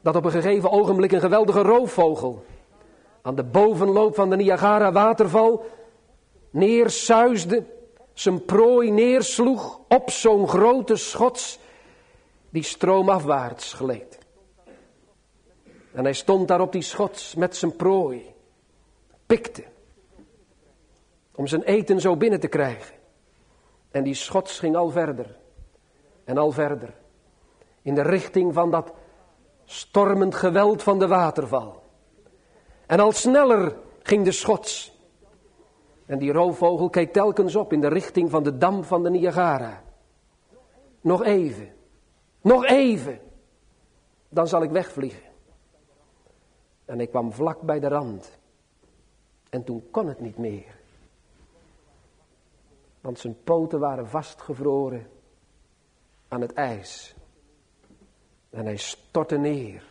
dat 0.01 0.15
op 0.15 0.25
een 0.25 0.31
gegeven 0.31 0.71
ogenblik 0.71 1.11
een 1.11 1.19
geweldige 1.19 1.61
roofvogel 1.61 2.45
aan 3.21 3.35
de 3.35 3.43
bovenloop 3.43 4.15
van 4.15 4.29
de 4.29 4.35
Niagara 4.35 4.91
waterval 4.91 5.65
neersuisde, 6.49 7.63
zijn 8.13 8.45
prooi 8.45 8.91
neersloeg 8.91 9.79
op 9.87 10.09
zo'n 10.09 10.47
grote 10.47 10.95
schots 10.95 11.59
die 12.49 12.63
stroomafwaarts 12.63 13.73
gleed. 13.73 14.22
En 15.93 16.03
hij 16.03 16.13
stond 16.13 16.47
daar 16.47 16.61
op 16.61 16.71
die 16.71 16.81
schots 16.81 17.35
met 17.35 17.55
zijn 17.55 17.75
prooi, 17.75 18.33
pikte, 19.25 19.63
om 21.35 21.47
zijn 21.47 21.63
eten 21.63 22.01
zo 22.01 22.17
binnen 22.17 22.39
te 22.39 22.47
krijgen. 22.47 22.95
En 23.91 24.03
die 24.03 24.13
schots 24.13 24.59
ging 24.59 24.75
al 24.75 24.89
verder 24.89 25.35
en 26.23 26.37
al 26.37 26.51
verder 26.51 26.93
in 27.81 27.95
de 27.95 28.01
richting 28.01 28.53
van 28.53 28.71
dat 28.71 28.93
stormend 29.65 30.35
geweld 30.35 30.83
van 30.83 30.99
de 30.99 31.07
waterval. 31.07 31.83
En 32.85 32.99
al 32.99 33.11
sneller 33.11 33.75
ging 34.01 34.25
de 34.25 34.31
schots. 34.31 34.97
En 36.05 36.19
die 36.19 36.31
roofvogel 36.31 36.89
keek 36.89 37.13
telkens 37.13 37.55
op 37.55 37.73
in 37.73 37.81
de 37.81 37.87
richting 37.87 38.29
van 38.29 38.43
de 38.43 38.57
dam 38.57 38.83
van 38.83 39.03
de 39.03 39.09
Niagara. 39.09 39.83
Nog 41.01 41.23
even, 41.23 41.73
nog 42.41 42.65
even, 42.65 43.19
dan 44.29 44.47
zal 44.47 44.63
ik 44.63 44.71
wegvliegen. 44.71 45.32
En 46.93 46.99
ik 46.99 47.09
kwam 47.09 47.31
vlak 47.31 47.61
bij 47.61 47.79
de 47.79 47.87
rand. 47.87 48.37
En 49.49 49.63
toen 49.63 49.87
kon 49.91 50.07
het 50.07 50.19
niet 50.19 50.37
meer. 50.37 50.79
Want 53.01 53.19
zijn 53.19 53.43
poten 53.43 53.79
waren 53.79 54.07
vastgevroren 54.07 55.09
aan 56.27 56.41
het 56.41 56.53
ijs. 56.53 57.15
En 58.49 58.65
hij 58.65 58.75
stortte 58.75 59.37
neer. 59.37 59.83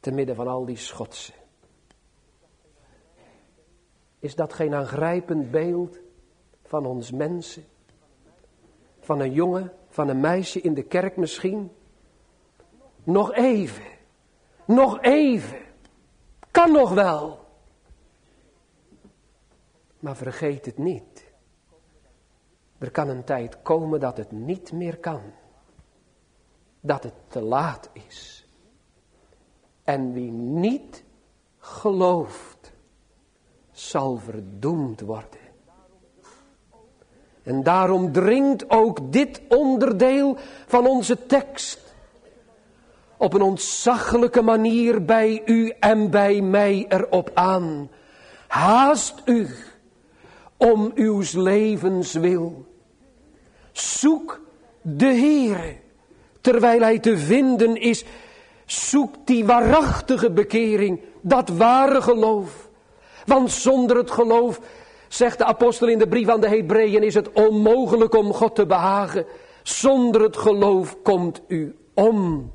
Te 0.00 0.10
midden 0.10 0.34
van 0.34 0.48
al 0.48 0.64
die 0.64 0.76
schotsen. 0.76 1.34
Is 4.18 4.34
dat 4.34 4.52
geen 4.52 4.74
aangrijpend 4.74 5.50
beeld 5.50 5.98
van 6.64 6.86
ons 6.86 7.10
mensen? 7.10 7.64
Van 8.98 9.20
een 9.20 9.32
jongen, 9.32 9.72
van 9.88 10.08
een 10.08 10.20
meisje 10.20 10.60
in 10.60 10.74
de 10.74 10.84
kerk 10.84 11.16
misschien? 11.16 11.72
Nog 13.04 13.32
even. 13.32 13.98
Nog 14.70 15.00
even. 15.00 15.58
Kan 16.50 16.72
nog 16.72 16.90
wel. 16.90 17.38
Maar 19.98 20.16
vergeet 20.16 20.66
het 20.66 20.78
niet. 20.78 21.24
Er 22.78 22.90
kan 22.90 23.08
een 23.08 23.24
tijd 23.24 23.62
komen 23.62 24.00
dat 24.00 24.16
het 24.16 24.32
niet 24.32 24.72
meer 24.72 24.98
kan. 24.98 25.20
Dat 26.80 27.02
het 27.02 27.14
te 27.28 27.40
laat 27.40 27.90
is. 27.92 28.46
En 29.84 30.12
wie 30.12 30.30
niet 30.30 31.04
gelooft, 31.58 32.72
zal 33.70 34.16
verdoemd 34.16 35.00
worden. 35.00 35.40
En 37.42 37.62
daarom 37.62 38.12
dringt 38.12 38.70
ook 38.70 39.12
dit 39.12 39.40
onderdeel 39.48 40.36
van 40.66 40.86
onze 40.86 41.26
tekst 41.26 41.89
op 43.20 43.34
een 43.34 43.42
ontzaglijke 43.42 44.42
manier 44.42 45.04
bij 45.04 45.42
u 45.44 45.72
en 45.80 46.10
bij 46.10 46.40
mij 46.40 46.86
erop 46.88 47.30
aan. 47.34 47.90
Haast 48.48 49.22
u 49.24 49.48
om 50.56 50.92
uw 50.94 51.22
levens 51.32 52.12
wil. 52.12 52.66
Zoek 53.72 54.40
de 54.82 55.06
Heere, 55.06 55.76
terwijl 56.40 56.80
hij 56.80 56.98
te 56.98 57.18
vinden 57.18 57.76
is. 57.76 58.04
Zoek 58.66 59.14
die 59.24 59.44
waarachtige 59.44 60.30
bekering, 60.30 61.00
dat 61.20 61.48
ware 61.48 62.02
geloof. 62.02 62.68
Want 63.26 63.50
zonder 63.50 63.96
het 63.96 64.10
geloof, 64.10 64.60
zegt 65.08 65.38
de 65.38 65.44
apostel 65.44 65.88
in 65.88 65.98
de 65.98 66.08
brief 66.08 66.28
aan 66.28 66.40
de 66.40 66.48
Hebreeën, 66.48 67.02
is 67.02 67.14
het 67.14 67.32
onmogelijk 67.32 68.14
om 68.14 68.32
God 68.32 68.54
te 68.54 68.66
behagen. 68.66 69.26
Zonder 69.62 70.22
het 70.22 70.36
geloof 70.36 70.96
komt 71.02 71.40
u 71.48 71.76
om. 71.94 72.50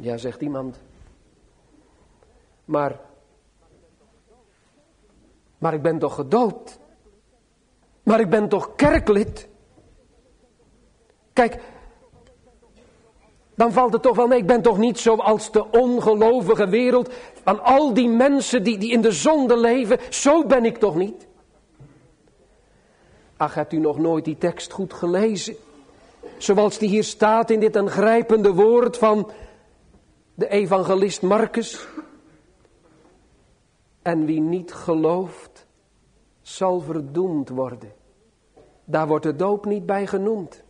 Ja, 0.00 0.16
zegt 0.16 0.40
iemand. 0.40 0.80
Maar, 2.64 3.00
maar 5.58 5.74
ik 5.74 5.82
ben 5.82 5.98
toch 5.98 6.14
gedoopt? 6.14 6.78
Maar 8.02 8.20
ik 8.20 8.30
ben 8.30 8.48
toch 8.48 8.74
kerklid? 8.74 9.48
Kijk, 11.32 11.60
dan 13.54 13.72
valt 13.72 13.92
het 13.92 14.02
toch 14.02 14.16
wel 14.16 14.26
mee. 14.26 14.38
Ik 14.38 14.46
ben 14.46 14.62
toch 14.62 14.78
niet 14.78 14.98
zoals 14.98 15.52
de 15.52 15.70
ongelovige 15.70 16.68
wereld. 16.68 17.12
Van 17.42 17.62
al 17.62 17.94
die 17.94 18.08
mensen 18.08 18.62
die, 18.62 18.78
die 18.78 18.92
in 18.92 19.00
de 19.00 19.12
zonde 19.12 19.56
leven. 19.56 19.98
Zo 20.10 20.46
ben 20.46 20.64
ik 20.64 20.76
toch 20.76 20.94
niet. 20.94 21.26
Ach, 23.36 23.54
hebt 23.54 23.72
u 23.72 23.78
nog 23.78 23.98
nooit 23.98 24.24
die 24.24 24.38
tekst 24.38 24.72
goed 24.72 24.92
gelezen? 24.92 25.56
Zoals 26.38 26.78
die 26.78 26.88
hier 26.88 27.04
staat 27.04 27.50
in 27.50 27.60
dit 27.60 27.76
aangrijpende 27.76 28.54
woord 28.54 28.98
van 28.98 29.30
de 30.40 30.48
evangelist 30.48 31.22
Marcus. 31.22 31.88
En 34.02 34.24
wie 34.24 34.40
niet 34.40 34.72
gelooft, 34.72 35.66
zal 36.40 36.80
verdoemd 36.80 37.48
worden. 37.48 37.92
Daar 38.84 39.06
wordt 39.06 39.24
de 39.24 39.36
doop 39.36 39.64
niet 39.64 39.86
bij 39.86 40.06
genoemd. 40.06 40.62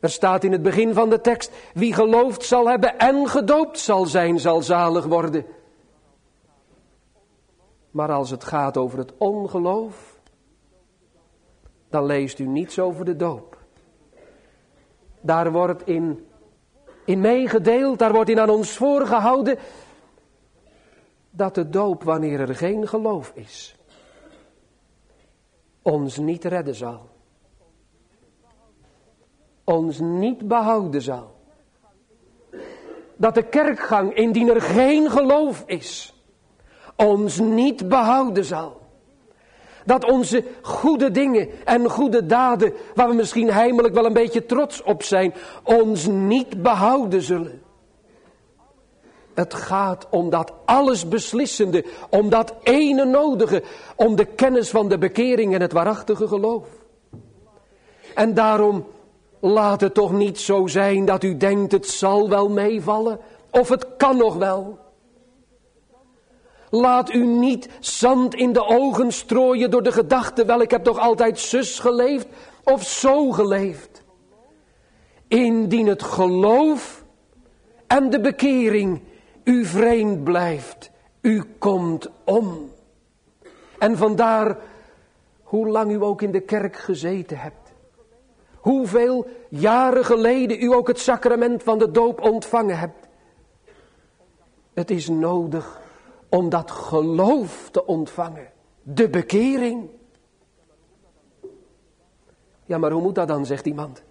Er 0.00 0.10
staat 0.10 0.44
in 0.44 0.52
het 0.52 0.62
begin 0.62 0.94
van 0.94 1.10
de 1.10 1.20
tekst, 1.20 1.52
wie 1.74 1.94
gelooft 1.94 2.44
zal 2.44 2.68
hebben 2.68 2.98
en 2.98 3.28
gedoopt 3.28 3.78
zal 3.78 4.06
zijn, 4.06 4.38
zal 4.38 4.62
zalig 4.62 5.04
worden. 5.04 5.46
Maar 7.90 8.12
als 8.12 8.30
het 8.30 8.44
gaat 8.44 8.76
over 8.76 8.98
het 8.98 9.12
ongeloof, 9.16 10.20
dan 11.88 12.04
leest 12.04 12.38
u 12.38 12.46
niets 12.46 12.78
over 12.78 13.04
de 13.04 13.16
doop. 13.16 13.58
Daar 15.20 15.52
wordt 15.52 15.86
in 15.86 16.29
in 17.10 17.20
meegedeeld, 17.20 17.98
daar 17.98 18.12
wordt 18.12 18.30
in 18.30 18.40
aan 18.40 18.50
ons 18.50 18.76
voorgehouden 18.76 19.58
dat 21.30 21.54
de 21.54 21.68
doop, 21.68 22.02
wanneer 22.02 22.40
er 22.40 22.54
geen 22.54 22.88
geloof 22.88 23.32
is, 23.34 23.76
ons 25.82 26.16
niet 26.16 26.44
redden 26.44 26.74
zal. 26.74 27.08
Ons 29.64 29.98
niet 29.98 30.48
behouden 30.48 31.02
zal. 31.02 31.34
Dat 33.16 33.34
de 33.34 33.48
kerkgang, 33.48 34.14
indien 34.14 34.48
er 34.48 34.60
geen 34.60 35.10
geloof 35.10 35.62
is, 35.66 36.14
ons 36.96 37.38
niet 37.38 37.88
behouden 37.88 38.44
zal. 38.44 38.79
Dat 39.84 40.04
onze 40.04 40.44
goede 40.62 41.10
dingen 41.10 41.48
en 41.64 41.90
goede 41.90 42.26
daden, 42.26 42.72
waar 42.94 43.08
we 43.08 43.14
misschien 43.14 43.50
heimelijk 43.52 43.94
wel 43.94 44.06
een 44.06 44.12
beetje 44.12 44.46
trots 44.46 44.82
op 44.82 45.02
zijn, 45.02 45.34
ons 45.64 46.06
niet 46.06 46.62
behouden 46.62 47.22
zullen. 47.22 47.62
Het 49.34 49.54
gaat 49.54 50.06
om 50.10 50.30
dat 50.30 50.52
alles 50.64 51.08
beslissende, 51.08 51.84
om 52.10 52.28
dat 52.28 52.54
ene 52.62 53.04
nodige, 53.04 53.62
om 53.96 54.16
de 54.16 54.24
kennis 54.24 54.70
van 54.70 54.88
de 54.88 54.98
bekering 54.98 55.54
en 55.54 55.60
het 55.60 55.72
waarachtige 55.72 56.28
geloof. 56.28 56.66
En 58.14 58.34
daarom 58.34 58.86
laat 59.40 59.80
het 59.80 59.94
toch 59.94 60.12
niet 60.12 60.40
zo 60.40 60.66
zijn 60.66 61.04
dat 61.04 61.22
u 61.24 61.36
denkt 61.36 61.72
het 61.72 61.86
zal 61.86 62.28
wel 62.28 62.48
meevallen, 62.48 63.18
of 63.50 63.68
het 63.68 63.86
kan 63.96 64.16
nog 64.16 64.36
wel. 64.36 64.78
Laat 66.70 67.12
u 67.12 67.26
niet 67.26 67.68
zand 67.80 68.34
in 68.34 68.52
de 68.52 68.66
ogen 68.66 69.12
strooien 69.12 69.70
door 69.70 69.82
de 69.82 69.92
gedachte, 69.92 70.44
wel 70.44 70.60
ik 70.60 70.70
heb 70.70 70.84
toch 70.84 70.98
altijd 70.98 71.38
zus 71.38 71.78
geleefd 71.78 72.26
of 72.64 72.82
zo 72.82 73.30
geleefd. 73.30 74.02
Indien 75.28 75.86
het 75.86 76.02
geloof 76.02 77.04
en 77.86 78.10
de 78.10 78.20
bekering 78.20 79.00
u 79.44 79.64
vreemd 79.64 80.24
blijft. 80.24 80.90
U 81.20 81.44
komt 81.58 82.10
om. 82.24 82.72
En 83.78 83.96
vandaar 83.96 84.56
hoe 85.42 85.68
lang 85.68 85.90
u 85.90 86.02
ook 86.02 86.22
in 86.22 86.30
de 86.30 86.40
kerk 86.40 86.76
gezeten 86.76 87.38
hebt. 87.38 87.72
Hoeveel 88.54 89.26
jaren 89.48 90.04
geleden 90.04 90.62
u 90.62 90.72
ook 90.72 90.88
het 90.88 90.98
sacrament 90.98 91.62
van 91.62 91.78
de 91.78 91.90
doop 91.90 92.20
ontvangen 92.20 92.78
hebt. 92.78 93.08
Het 94.74 94.90
is 94.90 95.08
nodig 95.08 95.79
om 96.30 96.48
dat 96.48 96.70
geloof 96.70 97.68
te 97.70 97.86
ontvangen. 97.86 98.48
De 98.82 99.08
bekering. 99.08 99.88
Ja, 102.64 102.78
maar 102.78 102.90
hoe 102.90 103.02
moet 103.02 103.14
dat 103.14 103.28
dan, 103.28 103.46
zegt 103.46 103.66
iemand. 103.66 104.02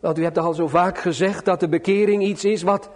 Want 0.00 0.18
u 0.18 0.22
hebt 0.22 0.38
al 0.38 0.54
zo 0.54 0.68
vaak 0.68 0.98
gezegd 0.98 1.44
dat 1.44 1.60
de 1.60 1.68
bekering 1.68 2.22
iets 2.22 2.44
is 2.44 2.62
wat, 2.62 2.90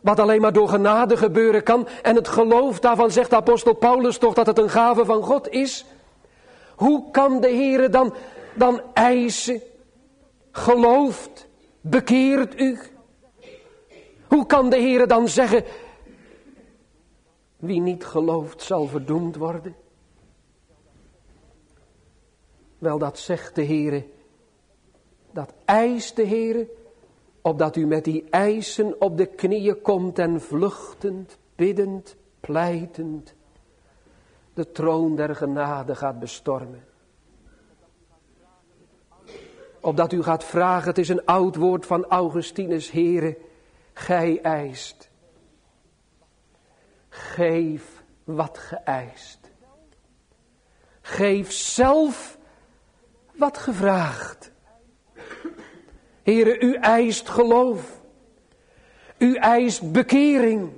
wat 0.00 0.18
alleen 0.18 0.40
maar 0.40 0.52
door 0.52 0.68
genade 0.68 1.16
gebeuren 1.16 1.62
kan. 1.62 1.88
En 2.02 2.16
het 2.16 2.28
geloof 2.28 2.80
daarvan 2.80 3.10
zegt 3.10 3.32
apostel 3.32 3.74
Paulus 3.74 4.18
toch 4.18 4.34
dat 4.34 4.46
het 4.46 4.58
een 4.58 4.70
gave 4.70 5.04
van 5.04 5.22
God 5.22 5.48
is. 5.48 5.84
Hoe 6.76 7.10
kan 7.10 7.40
de 7.40 7.48
Heer 7.48 7.90
dan, 7.90 8.14
dan 8.54 8.80
eisen, 8.92 9.60
gelooft, 10.50 11.48
bekeert 11.80 12.60
u? 12.60 12.78
Hoe 14.28 14.46
kan 14.46 14.70
de 14.70 14.76
Heer 14.76 15.06
dan 15.06 15.28
zeggen, 15.28 15.64
wie 17.62 17.80
niet 17.80 18.04
gelooft 18.04 18.62
zal 18.62 18.86
verdoemd 18.86 19.36
worden? 19.36 19.74
Wel, 22.78 22.98
dat 22.98 23.18
zegt 23.18 23.54
de 23.54 23.62
Heer, 23.62 24.04
dat 25.30 25.52
eist 25.64 26.16
de 26.16 26.22
Heer, 26.22 26.66
opdat 27.40 27.76
u 27.76 27.86
met 27.86 28.04
die 28.04 28.24
eisen 28.30 29.00
op 29.00 29.16
de 29.16 29.26
knieën 29.26 29.80
komt 29.80 30.18
en 30.18 30.40
vluchtend, 30.40 31.38
biddend, 31.54 32.16
pleitend, 32.40 33.34
de 34.54 34.72
troon 34.72 35.16
der 35.16 35.36
genade 35.36 35.94
gaat 35.94 36.18
bestormen. 36.18 36.84
Opdat 39.80 40.12
u 40.12 40.22
gaat 40.22 40.44
vragen, 40.44 40.88
het 40.88 40.98
is 40.98 41.08
een 41.08 41.24
oud 41.24 41.56
woord 41.56 41.86
van 41.86 42.04
Augustinus, 42.04 42.90
Heere, 42.90 43.38
gij 43.92 44.40
eist. 44.40 45.10
Geef 47.14 48.02
wat 48.24 48.58
geëist. 48.58 49.50
Geef 51.00 51.52
zelf 51.52 52.38
wat 53.34 53.58
gevraagd. 53.58 54.52
Heere, 56.22 56.60
u 56.60 56.74
eist 56.74 57.28
geloof. 57.28 58.00
U 59.18 59.34
eist 59.34 59.92
bekering. 59.92 60.70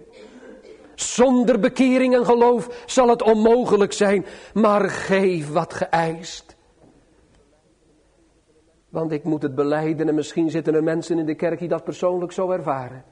Zonder 0.95 1.61
bekering 1.61 2.15
en 2.15 2.25
geloof 2.25 2.83
zal 2.87 3.09
het 3.09 3.23
onmogelijk 3.23 3.93
zijn, 3.93 4.27
maar 4.55 4.91
geef 4.91 5.49
wat 5.53 5.75
geëist. 5.75 6.57
Want 8.89 9.13
ik 9.13 9.25
moet 9.25 9.43
het 9.43 9.55
beleiden 9.55 10.09
en 10.09 10.15
misschien 10.15 10.51
zitten 10.51 10.75
er 10.75 10.83
mensen 10.83 11.19
in 11.19 11.27
de 11.27 11.35
kerk 11.35 11.59
die 11.59 11.69
dat 11.69 11.85
persoonlijk 11.85 12.33
zo 12.33 12.51
ervaren. 12.51 13.05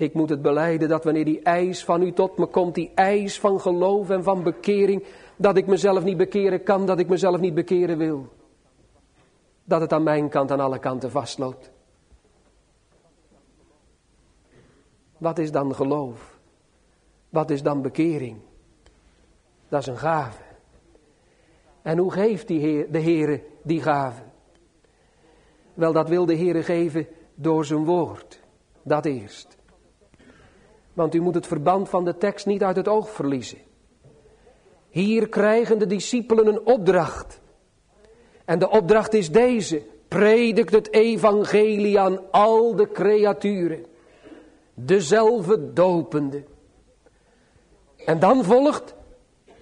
Ik 0.00 0.14
moet 0.14 0.28
het 0.28 0.42
beleiden 0.42 0.88
dat 0.88 1.04
wanneer 1.04 1.24
die 1.24 1.42
eis 1.42 1.84
van 1.84 2.02
u 2.02 2.12
tot 2.12 2.38
me 2.38 2.46
komt, 2.46 2.74
die 2.74 2.90
eis 2.94 3.40
van 3.40 3.60
geloof 3.60 4.10
en 4.10 4.22
van 4.22 4.42
bekering, 4.42 5.04
dat 5.36 5.56
ik 5.56 5.66
mezelf 5.66 6.04
niet 6.04 6.16
bekeren 6.16 6.62
kan, 6.62 6.86
dat 6.86 6.98
ik 6.98 7.08
mezelf 7.08 7.40
niet 7.40 7.54
bekeren 7.54 7.98
wil. 7.98 8.28
Dat 9.64 9.80
het 9.80 9.92
aan 9.92 10.02
mijn 10.02 10.28
kant 10.28 10.50
aan 10.50 10.60
alle 10.60 10.78
kanten 10.78 11.10
vastloopt. 11.10 11.70
Wat 15.18 15.38
is 15.38 15.52
dan 15.52 15.74
geloof? 15.74 16.38
Wat 17.28 17.50
is 17.50 17.62
dan 17.62 17.82
bekering? 17.82 18.36
Dat 19.68 19.80
is 19.80 19.86
een 19.86 19.98
gave. 19.98 20.42
En 21.82 21.98
hoe 21.98 22.12
geeft 22.12 22.46
die 22.46 22.60
heer, 22.60 22.92
de 22.92 23.00
Heere 23.00 23.42
die 23.62 23.82
gave? 23.82 24.22
Wel, 25.74 25.92
dat 25.92 26.08
wil 26.08 26.26
de 26.26 26.36
Heere 26.36 26.62
geven 26.62 27.06
door 27.34 27.64
zijn 27.64 27.84
woord. 27.84 28.40
Dat 28.82 29.04
eerst. 29.04 29.58
Want 30.92 31.14
u 31.14 31.20
moet 31.20 31.34
het 31.34 31.46
verband 31.46 31.88
van 31.88 32.04
de 32.04 32.16
tekst 32.16 32.46
niet 32.46 32.62
uit 32.62 32.76
het 32.76 32.88
oog 32.88 33.10
verliezen. 33.10 33.58
Hier 34.88 35.28
krijgen 35.28 35.78
de 35.78 35.86
discipelen 35.86 36.46
een 36.46 36.66
opdracht. 36.66 37.40
En 38.44 38.58
de 38.58 38.70
opdracht 38.70 39.14
is 39.14 39.30
deze. 39.30 39.82
Predikt 40.08 40.72
het 40.72 40.92
evangelie 40.92 42.00
aan 42.00 42.30
al 42.30 42.76
de 42.76 42.90
creaturen. 42.90 43.86
Dezelfde 44.74 45.72
dopende. 45.72 46.44
En 48.04 48.18
dan 48.18 48.44
volgt, 48.44 48.94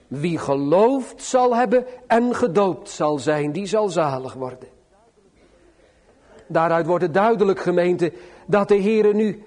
wie 0.06 0.38
geloofd 0.38 1.22
zal 1.22 1.56
hebben 1.56 1.86
en 2.06 2.34
gedoopt 2.34 2.88
zal 2.88 3.18
zijn, 3.18 3.52
die 3.52 3.66
zal 3.66 3.88
zalig 3.88 4.34
worden. 4.34 4.68
Daaruit 6.46 6.86
wordt 6.86 7.04
het 7.04 7.14
duidelijk 7.14 7.60
gemeente 7.60 8.12
dat 8.46 8.68
de 8.68 8.82
Heere 8.82 9.14
nu 9.14 9.42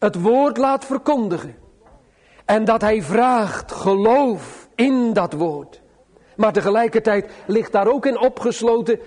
het 0.00 0.20
woord 0.20 0.56
laat 0.56 0.84
verkondigen. 0.84 1.56
En 2.44 2.64
dat 2.64 2.80
hij 2.80 3.02
vraagt 3.02 3.72
geloof 3.72 4.68
in 4.74 5.12
dat 5.12 5.32
woord. 5.32 5.80
Maar 6.36 6.52
tegelijkertijd 6.52 7.30
ligt 7.46 7.72
daar 7.72 7.86
ook 7.86 8.06
in 8.06 8.18
opgesloten 8.18 9.00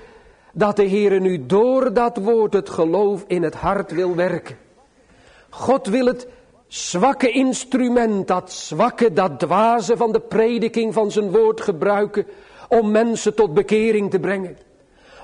dat 0.53 0.75
de 0.75 0.89
Heere 0.89 1.19
nu 1.19 1.45
door 1.45 1.93
dat 1.93 2.17
woord 2.17 2.53
het 2.53 2.69
geloof 2.69 3.23
in 3.27 3.43
het 3.43 3.55
hart 3.55 3.91
wil 3.91 4.15
werken. 4.15 4.57
God 5.49 5.87
wil 5.87 6.05
het 6.05 6.27
zwakke 6.67 7.29
instrument, 7.31 8.27
dat 8.27 8.51
zwakke, 8.51 9.13
dat 9.13 9.39
dwaze 9.39 9.97
van 9.97 10.11
de 10.11 10.19
prediking 10.19 10.93
van 10.93 11.11
zijn 11.11 11.31
woord 11.31 11.61
gebruiken 11.61 12.25
om 12.69 12.91
mensen 12.91 13.35
tot 13.35 13.53
bekering 13.53 14.11
te 14.11 14.19
brengen. 14.19 14.57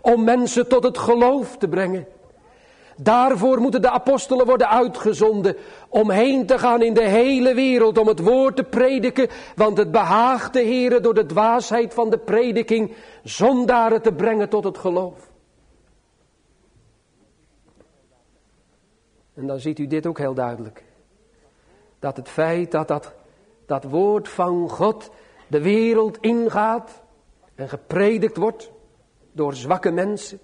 Om 0.02 0.24
mensen 0.24 0.68
tot 0.68 0.84
het 0.84 0.98
geloof 0.98 1.58
te 1.58 1.68
brengen. 1.68 2.08
Daarvoor 3.02 3.60
moeten 3.60 3.82
de 3.82 3.90
apostelen 3.90 4.46
worden 4.46 4.70
uitgezonden 4.70 5.56
om 5.90 6.10
heen 6.10 6.46
te 6.46 6.60
gaan 6.60 6.82
in 6.82 6.94
de 6.94 7.08
hele 7.08 7.54
wereld 7.54 7.98
om 7.98 8.08
het 8.08 8.20
woord 8.20 8.56
te 8.56 8.64
prediken, 8.64 9.28
want 9.56 9.78
het 9.78 9.92
behaagt 9.92 10.54
de 10.54 10.62
Heer 10.62 11.02
door 11.02 11.14
de 11.14 11.26
dwaasheid 11.26 11.94
van 11.94 12.10
de 12.10 12.18
prediking 12.18 12.96
zondaren 13.24 14.02
te 14.02 14.14
brengen 14.14 14.50
tot 14.50 14.64
het 14.64 14.78
geloof. 14.78 15.32
En 19.34 19.48
dan 19.48 19.60
ziet 19.60 19.80
u 19.80 19.88
dit 19.88 20.06
ook 20.06 20.18
heel 20.18 20.34
duidelijk. 20.34 20.84
Dat 22.00 22.18
het 22.18 22.30
feit 22.30 22.72
dat 22.72 22.88
dat, 22.88 23.14
dat 23.66 23.84
woord 23.84 24.30
van 24.30 24.70
God 24.70 25.10
de 25.48 25.62
wereld 25.62 26.18
ingaat 26.22 27.02
en 27.56 27.70
gepredikt 27.70 28.38
wordt 28.38 28.72
door 29.32 29.54
zwakke 29.54 29.92
mensen, 29.92 30.40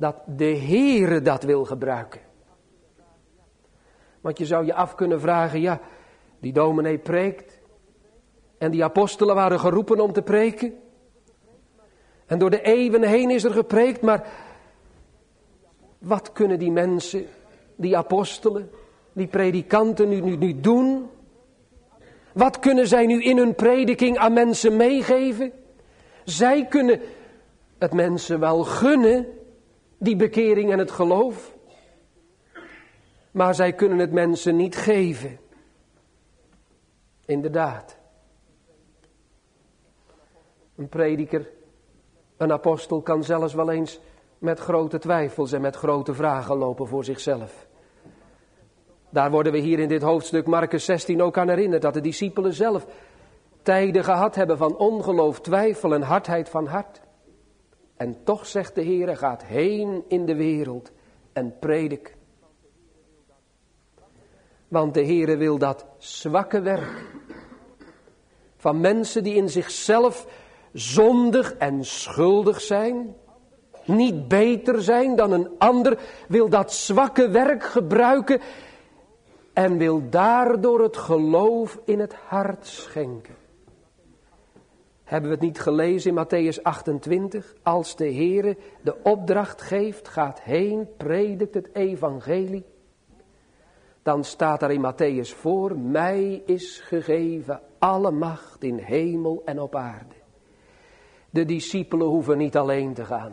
dat 0.00 0.16
de 0.26 0.56
Heere 0.56 1.22
dat 1.22 1.42
wil 1.42 1.64
gebruiken. 1.64 2.20
Want 4.20 4.38
je 4.38 4.46
zou 4.46 4.64
je 4.64 4.74
af 4.74 4.94
kunnen 4.94 5.20
vragen, 5.20 5.60
ja, 5.60 5.80
die 6.38 6.52
dominee 6.52 6.98
preekt 6.98 7.58
en 8.58 8.70
die 8.70 8.84
apostelen 8.84 9.34
waren 9.34 9.60
geroepen 9.60 10.00
om 10.00 10.12
te 10.12 10.22
preken. 10.22 10.74
En 12.26 12.38
door 12.38 12.50
de 12.50 12.62
eeuwen 12.62 13.02
heen 13.02 13.30
is 13.30 13.44
er 13.44 13.52
gepreekt, 13.52 14.02
maar 14.02 14.26
wat 15.98 16.32
kunnen 16.32 16.58
die 16.58 16.72
mensen, 16.72 17.26
die 17.76 17.96
apostelen, 17.96 18.70
die 19.12 19.26
predikanten 19.26 20.08
nu, 20.08 20.20
nu, 20.20 20.36
nu 20.36 20.60
doen? 20.60 21.10
Wat 22.32 22.58
kunnen 22.58 22.86
zij 22.86 23.06
nu 23.06 23.22
in 23.22 23.36
hun 23.36 23.54
prediking 23.54 24.18
aan 24.18 24.32
mensen 24.32 24.76
meegeven? 24.76 25.52
Zij 26.24 26.66
kunnen 26.66 27.00
het 27.78 27.92
mensen 27.92 28.40
wel 28.40 28.64
gunnen, 28.64 29.26
die 30.00 30.16
bekering 30.16 30.72
en 30.72 30.78
het 30.78 30.90
geloof. 30.90 31.54
Maar 33.30 33.54
zij 33.54 33.72
kunnen 33.72 33.98
het 33.98 34.12
mensen 34.12 34.56
niet 34.56 34.76
geven. 34.76 35.38
Inderdaad. 37.24 37.98
Een 40.76 40.88
prediker, 40.88 41.50
een 42.36 42.52
apostel 42.52 43.02
kan 43.02 43.24
zelfs 43.24 43.54
wel 43.54 43.70
eens 43.70 44.00
met 44.38 44.58
grote 44.58 44.98
twijfels 44.98 45.52
en 45.52 45.60
met 45.60 45.76
grote 45.76 46.14
vragen 46.14 46.56
lopen 46.56 46.86
voor 46.86 47.04
zichzelf. 47.04 47.66
Daar 49.10 49.30
worden 49.30 49.52
we 49.52 49.58
hier 49.58 49.78
in 49.78 49.88
dit 49.88 50.02
hoofdstuk 50.02 50.46
Marcus 50.46 50.84
16 50.84 51.22
ook 51.22 51.38
aan 51.38 51.48
herinnerd 51.48 51.82
dat 51.82 51.94
de 51.94 52.00
discipelen 52.00 52.52
zelf 52.52 52.86
tijden 53.62 54.04
gehad 54.04 54.34
hebben 54.34 54.58
van 54.58 54.76
ongeloof, 54.76 55.40
twijfel 55.40 55.94
en 55.94 56.02
hardheid 56.02 56.48
van 56.48 56.66
hart. 56.66 57.00
En 58.00 58.16
toch 58.24 58.46
zegt 58.46 58.74
de 58.74 58.80
Heer, 58.80 59.16
gaat 59.16 59.44
heen 59.44 60.04
in 60.08 60.26
de 60.26 60.34
wereld 60.34 60.90
en 61.32 61.58
predik. 61.58 62.16
Want 64.68 64.94
de 64.94 65.04
Heere 65.04 65.36
wil 65.36 65.58
dat 65.58 65.86
zwakke 65.98 66.60
werk 66.60 67.04
van 68.56 68.80
mensen 68.80 69.22
die 69.22 69.34
in 69.34 69.48
zichzelf 69.48 70.26
zondig 70.72 71.54
en 71.56 71.84
schuldig 71.84 72.60
zijn, 72.60 73.16
niet 73.84 74.28
beter 74.28 74.82
zijn 74.82 75.16
dan 75.16 75.32
een 75.32 75.50
ander, 75.58 75.98
wil 76.28 76.48
dat 76.48 76.72
zwakke 76.72 77.28
werk 77.28 77.62
gebruiken 77.62 78.40
en 79.52 79.78
wil 79.78 80.02
daardoor 80.10 80.82
het 80.82 80.96
geloof 80.96 81.78
in 81.84 82.00
het 82.00 82.14
hart 82.14 82.66
schenken. 82.66 83.39
Hebben 85.10 85.30
we 85.30 85.36
het 85.36 85.44
niet 85.44 85.60
gelezen 85.60 86.10
in 86.10 86.24
Matthäus 86.24 86.62
28? 86.62 87.54
Als 87.62 87.96
de 87.96 88.12
Heere 88.12 88.56
de 88.82 88.96
opdracht 89.02 89.62
geeft, 89.62 90.08
gaat 90.08 90.40
heen, 90.40 90.88
predikt 90.96 91.54
het 91.54 91.68
evangelie. 91.72 92.64
Dan 94.02 94.24
staat 94.24 94.62
er 94.62 94.70
in 94.70 94.92
Matthäus 94.92 95.36
voor, 95.36 95.78
mij 95.78 96.42
is 96.46 96.80
gegeven 96.84 97.60
alle 97.78 98.10
macht 98.10 98.62
in 98.62 98.78
hemel 98.78 99.42
en 99.44 99.60
op 99.60 99.74
aarde. 99.74 100.14
De 101.30 101.44
discipelen 101.44 102.06
hoeven 102.06 102.38
niet 102.38 102.56
alleen 102.56 102.94
te 102.94 103.04
gaan. 103.04 103.32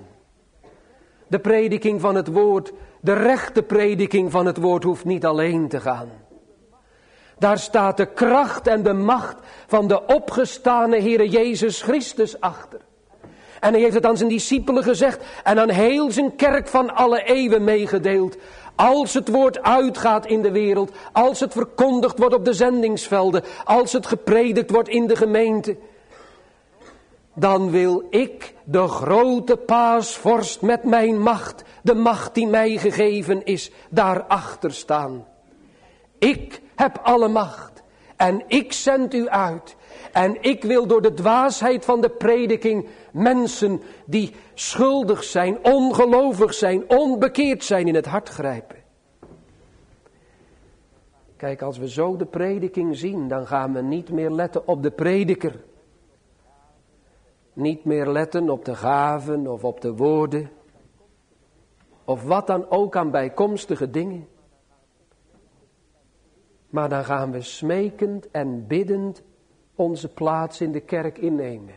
De 1.28 1.40
prediking 1.40 2.02
van 2.02 2.16
het 2.16 2.28
woord, 2.28 2.74
de 3.02 3.14
rechte 3.14 3.64
prediking 3.64 4.32
van 4.32 4.46
het 4.46 4.58
woord 4.58 4.84
hoeft 4.84 5.06
niet 5.06 5.26
alleen 5.26 5.68
te 5.68 5.80
gaan. 5.80 6.10
Daar 7.40 7.60
staat 7.60 7.98
de 7.98 8.06
kracht 8.06 8.68
en 8.68 8.84
de 8.84 8.94
macht 8.94 9.38
van 9.68 9.88
de 9.88 10.06
opgestane 10.06 11.02
Heere 11.02 11.30
Jezus 11.30 11.82
Christus 11.82 12.40
achter. 12.40 12.80
En 13.60 13.74
hij 13.74 13.82
heeft 13.82 13.94
het 13.94 14.06
aan 14.06 14.18
zijn 14.18 14.30
discipelen 14.30 14.84
gezegd 14.84 15.24
en 15.44 15.60
aan 15.60 15.70
heel 15.70 16.12
zijn 16.12 16.36
kerk 16.36 16.68
van 16.68 16.96
alle 16.96 17.24
eeuwen 17.24 17.64
meegedeeld. 17.64 18.38
Als 18.76 19.14
het 19.14 19.28
woord 19.28 19.62
uitgaat 19.62 20.26
in 20.26 20.42
de 20.42 20.52
wereld, 20.52 20.92
als 21.12 21.40
het 21.40 21.54
verkondigd 21.54 22.20
wordt 22.20 22.36
op 22.36 22.46
de 22.46 22.54
zendingsvelden, 22.54 23.44
als 23.64 23.94
het 23.94 24.06
gepredikt 24.06 24.72
wordt 24.72 24.90
in 24.90 25.08
de 25.08 25.16
gemeente, 25.16 25.78
dan 27.34 27.72
wil 27.72 28.04
ik, 28.10 28.54
de 28.64 28.88
grote 28.88 29.58
paasvorst 29.58 30.62
met 30.62 30.84
mijn 30.84 31.22
macht, 31.22 31.64
de 31.82 31.94
macht 31.94 32.34
die 32.34 32.48
mij 32.48 32.78
gegeven 32.78 33.46
is, 33.46 33.72
daarachter 33.90 34.74
staan. 34.74 35.26
Ik 36.20 36.62
heb 36.78 37.00
alle 37.04 37.28
macht 37.28 37.84
en 38.18 38.44
ik 38.48 38.74
zend 38.74 39.14
u 39.14 39.30
uit. 39.30 39.76
En 40.12 40.38
ik 40.42 40.64
wil 40.64 40.88
door 40.88 41.02
de 41.02 41.14
dwaasheid 41.14 41.86
van 41.86 42.02
de 42.02 42.10
prediking 42.10 42.88
mensen 43.12 43.82
die 44.06 44.36
schuldig 44.54 45.24
zijn, 45.24 45.58
ongelovig 45.66 46.54
zijn, 46.54 46.90
onbekeerd 46.90 47.64
zijn 47.64 47.88
in 47.88 47.96
het 47.96 48.06
hart 48.06 48.30
grijpen. 48.30 48.76
Kijk, 51.36 51.62
als 51.62 51.78
we 51.78 51.90
zo 51.90 52.16
de 52.16 52.26
prediking 52.26 52.98
zien, 52.98 53.28
dan 53.28 53.48
gaan 53.48 53.74
we 53.74 53.82
niet 53.82 54.10
meer 54.10 54.32
letten 54.32 54.68
op 54.68 54.84
de 54.84 54.92
prediker. 54.92 55.64
Niet 57.54 57.86
meer 57.86 58.08
letten 58.08 58.50
op 58.50 58.66
de 58.66 58.76
gaven 58.76 59.48
of 59.48 59.64
op 59.64 59.82
de 59.82 59.94
woorden. 59.94 60.50
Of 62.06 62.24
wat 62.24 62.48
dan 62.48 62.70
ook 62.70 62.96
aan 62.96 63.12
bijkomstige 63.12 63.90
dingen. 63.90 64.28
Maar 66.78 66.90
dan 66.90 67.06
gaan 67.06 67.32
we 67.32 67.42
smekend 67.42 68.32
en 68.32 68.68
biddend 68.68 69.24
onze 69.76 70.14
plaats 70.14 70.62
in 70.62 70.72
de 70.72 70.80
kerk 70.80 71.18
innemen. 71.18 71.76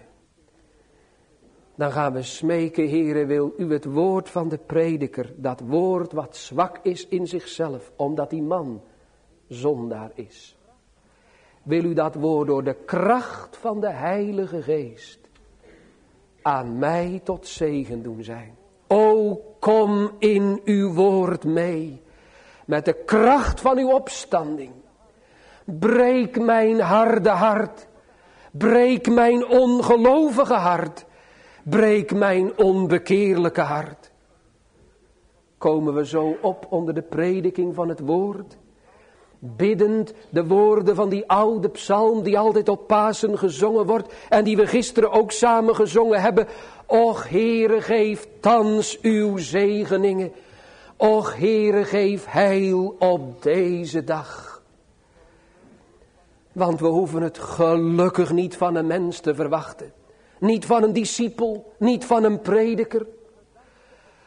Dan 1.74 1.92
gaan 1.92 2.12
we 2.12 2.22
smeken, 2.22 2.88
Heere, 2.88 3.26
wil 3.26 3.52
u 3.56 3.72
het 3.72 3.84
woord 3.84 4.28
van 4.28 4.48
de 4.48 4.58
prediker, 4.58 5.32
dat 5.36 5.60
woord 5.60 6.12
wat 6.12 6.36
zwak 6.36 6.78
is 6.82 7.08
in 7.08 7.26
zichzelf, 7.26 7.92
omdat 7.96 8.30
die 8.30 8.42
man 8.42 8.82
zondaar 9.48 10.10
is. 10.14 10.56
Wil 11.62 11.84
u 11.84 11.94
dat 11.94 12.14
woord 12.14 12.46
door 12.46 12.64
de 12.64 12.76
kracht 12.84 13.56
van 13.56 13.80
de 13.80 13.90
Heilige 13.90 14.62
Geest 14.62 15.18
aan 16.42 16.78
mij 16.78 17.20
tot 17.24 17.46
zegen 17.46 18.02
doen 18.02 18.22
zijn. 18.22 18.56
O, 18.86 19.34
kom 19.60 20.10
in 20.18 20.60
uw 20.64 20.92
woord 20.92 21.44
mee, 21.44 22.02
met 22.66 22.84
de 22.84 23.04
kracht 23.04 23.60
van 23.60 23.78
uw 23.78 23.90
opstanding. 23.90 24.78
Breek 25.78 26.40
mijn 26.40 26.80
harde 26.80 27.28
hart, 27.28 27.86
breek 28.50 29.10
mijn 29.10 29.46
ongelovige 29.46 30.54
hart, 30.54 31.04
breek 31.62 32.14
mijn 32.14 32.58
onbekeerlijke 32.58 33.60
hart. 33.60 34.10
Komen 35.58 35.94
we 35.94 36.06
zo 36.06 36.36
op 36.40 36.66
onder 36.68 36.94
de 36.94 37.02
prediking 37.02 37.74
van 37.74 37.88
het 37.88 38.00
woord? 38.00 38.56
biddend 39.40 40.14
de 40.30 40.46
woorden 40.46 40.94
van 40.94 41.08
die 41.08 41.28
oude 41.28 41.68
psalm 41.68 42.22
die 42.22 42.38
altijd 42.38 42.68
op 42.68 42.86
Pasen 42.86 43.38
gezongen 43.38 43.86
wordt 43.86 44.14
en 44.28 44.44
die 44.44 44.56
we 44.56 44.66
gisteren 44.66 45.12
ook 45.12 45.32
samen 45.32 45.74
gezongen 45.74 46.20
hebben. 46.20 46.46
Och 46.86 47.28
Heere 47.28 47.80
geef 47.80 48.26
thans 48.40 49.00
uw 49.00 49.36
zegeningen. 49.36 50.32
Och 50.96 51.36
Heere 51.36 51.84
geef 51.84 52.24
heil 52.24 52.94
op 52.98 53.42
deze 53.42 54.04
dag. 54.04 54.49
Want 56.60 56.80
we 56.80 56.86
hoeven 56.86 57.22
het 57.22 57.38
gelukkig 57.38 58.32
niet 58.32 58.56
van 58.56 58.74
een 58.74 58.86
mens 58.86 59.20
te 59.20 59.34
verwachten. 59.34 59.92
Niet 60.38 60.66
van 60.66 60.82
een 60.82 60.92
discipel, 60.92 61.72
niet 61.78 62.04
van 62.04 62.24
een 62.24 62.40
prediker. 62.40 63.06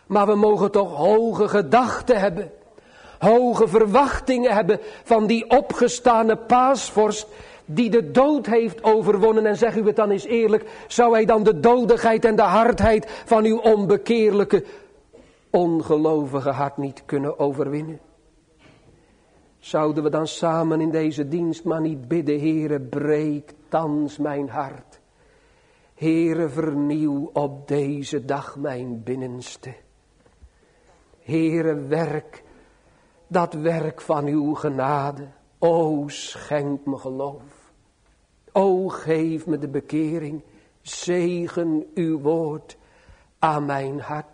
Maar 0.08 0.26
we 0.26 0.36
mogen 0.36 0.72
toch 0.72 0.96
hoge 0.96 1.48
gedachten 1.48 2.20
hebben 2.20 2.52
hoge 3.20 3.68
verwachtingen 3.68 4.54
hebben 4.54 4.80
van 5.04 5.28
die 5.28 5.50
opgestane 5.50 6.36
paasvorst 6.36 7.28
die 7.66 7.90
de 7.90 8.12
dood 8.12 8.46
heeft 8.46 8.84
overwonnen. 8.84 9.46
En 9.46 9.58
zeg 9.58 9.76
u 9.76 9.86
het 9.86 9.96
dan 9.96 10.10
eens 10.10 10.26
eerlijk, 10.26 10.66
zou 10.88 11.14
hij 11.14 11.26
dan 11.26 11.44
de 11.44 11.60
dodigheid 11.60 12.26
en 12.26 12.36
de 12.36 12.42
hardheid 12.42 13.24
van 13.26 13.46
uw 13.46 13.58
onbekeerlijke, 13.60 14.64
ongelovige 15.50 16.50
hart 16.50 16.78
niet 16.78 17.04
kunnen 17.06 17.40
overwinnen? 17.40 18.00
Zouden 19.64 20.04
we 20.04 20.10
dan 20.10 20.28
samen 20.28 20.82
in 20.82 20.90
deze 20.90 21.28
dienst 21.28 21.64
maar 21.64 21.82
niet 21.82 22.08
bidden, 22.08 22.40
Heere, 22.40 22.80
breek 22.80 23.54
thans 23.70 24.18
mijn 24.18 24.50
hart. 24.50 25.00
Heere, 25.94 26.50
vernieuw 26.50 27.30
op 27.34 27.68
deze 27.68 28.26
dag 28.26 28.56
mijn 28.56 29.04
binnenste. 29.04 29.76
Heere, 31.22 31.76
werk 31.76 32.44
dat 33.28 33.54
werk 33.54 34.02
van 34.02 34.26
uw 34.26 34.54
genade. 34.54 35.28
O, 35.60 36.08
schenk 36.08 36.86
me 36.86 36.98
geloof. 36.98 37.72
O, 38.52 38.88
geef 38.88 39.46
me 39.46 39.58
de 39.58 39.68
bekering. 39.68 40.42
Zegen 40.82 41.86
uw 41.94 42.20
woord 42.20 42.78
aan 43.40 43.66
mijn 43.66 44.00
hart. 44.00 44.33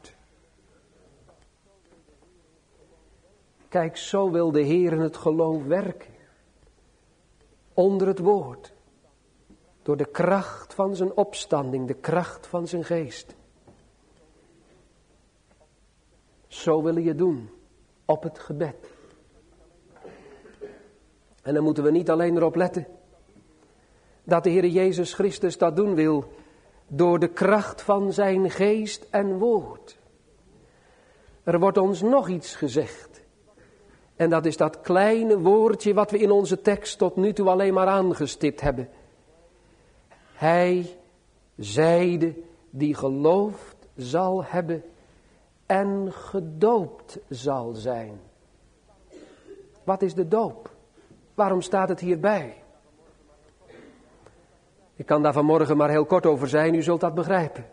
Kijk, 3.70 3.98
zo 3.98 4.32
wil 4.32 4.52
de 4.52 4.62
Heer 4.62 4.92
in 4.92 5.00
het 5.00 5.18
geloof 5.18 5.64
werken. 5.64 6.14
Onder 7.74 8.08
het 8.08 8.20
woord. 8.20 8.74
Door 9.82 9.98
de 9.98 10.06
kracht 10.06 10.74
van 10.74 10.96
zijn 10.96 11.16
opstanding, 11.16 11.88
de 11.88 11.94
kracht 11.94 12.48
van 12.48 12.68
zijn 12.68 12.84
geest. 12.84 13.36
Zo 16.48 16.84
wil 16.84 16.98
je 16.98 17.16
doen 17.16 17.50
op 18.06 18.24
het 18.24 18.40
gebed. 18.40 18.76
En 21.42 21.54
dan 21.54 21.64
moeten 21.64 21.84
we 21.84 21.92
niet 21.92 22.10
alleen 22.10 22.36
erop 22.36 22.56
letten 22.56 22.88
dat 24.24 24.44
de 24.44 24.50
Heer 24.50 24.66
Jezus 24.66 25.14
Christus 25.14 25.58
dat 25.58 25.76
doen 25.76 25.96
wil 25.96 26.32
door 26.88 27.20
de 27.20 27.28
kracht 27.28 27.82
van 27.82 28.14
zijn 28.14 28.50
geest 28.50 29.08
en 29.10 29.38
woord. 29.38 29.98
Er 31.44 31.60
wordt 31.60 31.78
ons 31.78 32.02
nog 32.02 32.30
iets 32.30 32.56
gezegd. 32.56 33.22
En 34.20 34.30
dat 34.30 34.46
is 34.46 34.58
dat 34.58 34.82
kleine 34.82 35.40
woordje 35.40 35.94
wat 35.94 36.12
we 36.12 36.18
in 36.18 36.32
onze 36.32 36.62
tekst 36.62 36.98
tot 36.98 37.16
nu 37.16 37.34
toe 37.34 37.50
alleen 37.50 37.74
maar 37.74 37.88
aangestipt 37.88 38.62
hebben. 38.62 38.90
Hij 40.34 40.98
zeide 41.56 42.34
die 42.70 42.96
geloofd 42.96 43.76
zal 43.96 44.44
hebben 44.44 44.84
en 45.66 46.12
gedoopt 46.12 47.20
zal 47.30 47.74
zijn. 47.74 48.20
Wat 49.84 50.02
is 50.02 50.14
de 50.14 50.28
doop? 50.28 50.70
Waarom 51.34 51.62
staat 51.62 51.90
het 51.90 52.00
hierbij? 52.00 52.64
Ik 54.96 55.06
kan 55.06 55.22
daar 55.22 55.34
vanmorgen 55.34 55.78
maar 55.78 55.90
heel 55.90 56.06
kort 56.06 56.26
over 56.26 56.48
zijn, 56.48 56.74
u 56.74 56.82
zult 56.82 57.02
dat 57.02 57.14
begrijpen. 57.14 57.66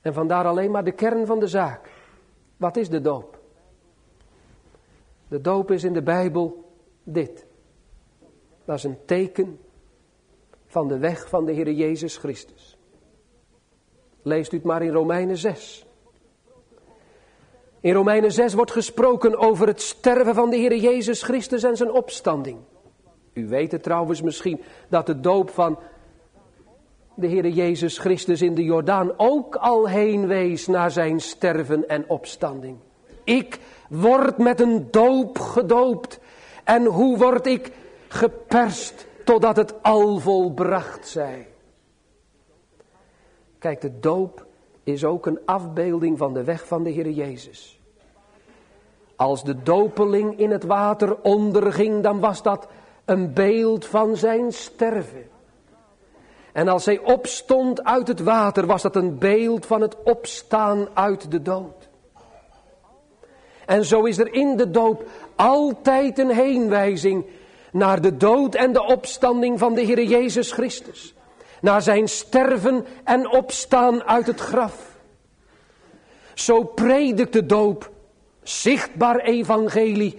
En 0.00 0.14
vandaar 0.14 0.46
alleen 0.46 0.70
maar 0.70 0.84
de 0.84 0.92
kern 0.92 1.26
van 1.26 1.38
de 1.38 1.48
zaak. 1.48 1.90
Wat 2.56 2.76
is 2.76 2.88
de 2.88 3.00
doop? 3.00 3.33
De 5.34 5.40
doop 5.40 5.70
is 5.70 5.84
in 5.84 5.92
de 5.92 6.02
Bijbel 6.02 6.72
dit. 7.02 7.46
Dat 8.64 8.76
is 8.76 8.84
een 8.84 8.98
teken 9.04 9.58
van 10.66 10.88
de 10.88 10.98
weg 10.98 11.28
van 11.28 11.44
de 11.44 11.52
Heer 11.52 11.70
Jezus 11.70 12.16
Christus. 12.16 12.78
Leest 14.22 14.52
u 14.52 14.56
het 14.56 14.66
maar 14.66 14.82
in 14.82 14.92
Romeinen 14.92 15.36
6. 15.36 15.86
In 17.80 17.92
Romeinen 17.92 18.32
6 18.32 18.54
wordt 18.54 18.70
gesproken 18.70 19.38
over 19.38 19.66
het 19.66 19.80
sterven 19.80 20.34
van 20.34 20.50
de 20.50 20.56
Heer 20.56 20.76
Jezus 20.76 21.22
Christus 21.22 21.62
en 21.62 21.76
zijn 21.76 21.92
opstanding. 21.92 22.58
U 23.32 23.48
weet 23.48 23.72
het 23.72 23.82
trouwens 23.82 24.22
misschien 24.22 24.60
dat 24.88 25.06
de 25.06 25.20
doop 25.20 25.50
van 25.50 25.78
de 27.14 27.26
Heer 27.26 27.48
Jezus 27.48 27.98
Christus 27.98 28.42
in 28.42 28.54
de 28.54 28.64
Jordaan 28.64 29.12
ook 29.16 29.56
al 29.56 29.88
heen 29.88 30.26
wees 30.26 30.66
naar 30.66 30.90
zijn 30.90 31.20
sterven 31.20 31.88
en 31.88 32.08
opstanding. 32.08 32.78
Ik 33.24 33.58
word 33.88 34.38
met 34.38 34.60
een 34.60 34.88
doop 34.90 35.38
gedoopt. 35.38 36.20
En 36.64 36.84
hoe 36.84 37.18
word 37.18 37.46
ik 37.46 37.72
geperst 38.08 39.06
totdat 39.24 39.56
het 39.56 39.82
al 39.82 40.18
volbracht 40.18 41.08
zij? 41.08 41.48
Kijk, 43.58 43.80
de 43.80 43.98
doop 44.00 44.46
is 44.82 45.04
ook 45.04 45.26
een 45.26 45.40
afbeelding 45.44 46.18
van 46.18 46.34
de 46.34 46.44
weg 46.44 46.66
van 46.66 46.82
de 46.82 46.90
Heer 46.90 47.10
Jezus. 47.10 47.80
Als 49.16 49.44
de 49.44 49.62
dopeling 49.62 50.38
in 50.38 50.50
het 50.50 50.64
water 50.64 51.20
onderging, 51.20 52.02
dan 52.02 52.20
was 52.20 52.42
dat 52.42 52.68
een 53.04 53.32
beeld 53.32 53.86
van 53.86 54.16
zijn 54.16 54.52
sterven. 54.52 55.28
En 56.52 56.68
als 56.68 56.84
hij 56.84 56.98
opstond 56.98 57.84
uit 57.84 58.08
het 58.08 58.20
water, 58.20 58.66
was 58.66 58.82
dat 58.82 58.96
een 58.96 59.18
beeld 59.18 59.66
van 59.66 59.80
het 59.80 60.02
opstaan 60.02 60.88
uit 60.94 61.30
de 61.30 61.42
dood. 61.42 61.88
En 63.66 63.84
zo 63.84 64.04
is 64.04 64.18
er 64.18 64.32
in 64.32 64.56
de 64.56 64.70
doop 64.70 65.08
altijd 65.36 66.18
een 66.18 66.30
heenwijzing 66.30 67.26
naar 67.72 68.00
de 68.00 68.16
dood 68.16 68.54
en 68.54 68.72
de 68.72 68.82
opstanding 68.82 69.58
van 69.58 69.74
de 69.74 69.80
Heer 69.80 70.02
Jezus 70.02 70.52
Christus. 70.52 71.14
Naar 71.60 71.82
zijn 71.82 72.08
sterven 72.08 72.86
en 73.04 73.30
opstaan 73.30 74.02
uit 74.02 74.26
het 74.26 74.40
graf. 74.40 74.96
Zo 76.34 76.64
predikt 76.64 77.32
de 77.32 77.46
doop, 77.46 77.90
zichtbaar 78.42 79.18
evangelie, 79.18 80.18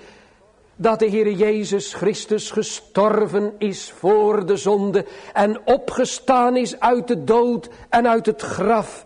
dat 0.75 0.99
de 0.99 1.05
Heer 1.05 1.31
Jezus 1.31 1.93
Christus 1.93 2.51
gestorven 2.51 3.53
is 3.57 3.91
voor 3.91 4.45
de 4.45 4.57
zonde 4.57 5.05
en 5.33 5.67
opgestaan 5.67 6.57
is 6.57 6.79
uit 6.79 7.07
de 7.07 7.23
dood 7.23 7.69
en 7.89 8.07
uit 8.07 8.25
het 8.25 8.41
graf 8.41 9.05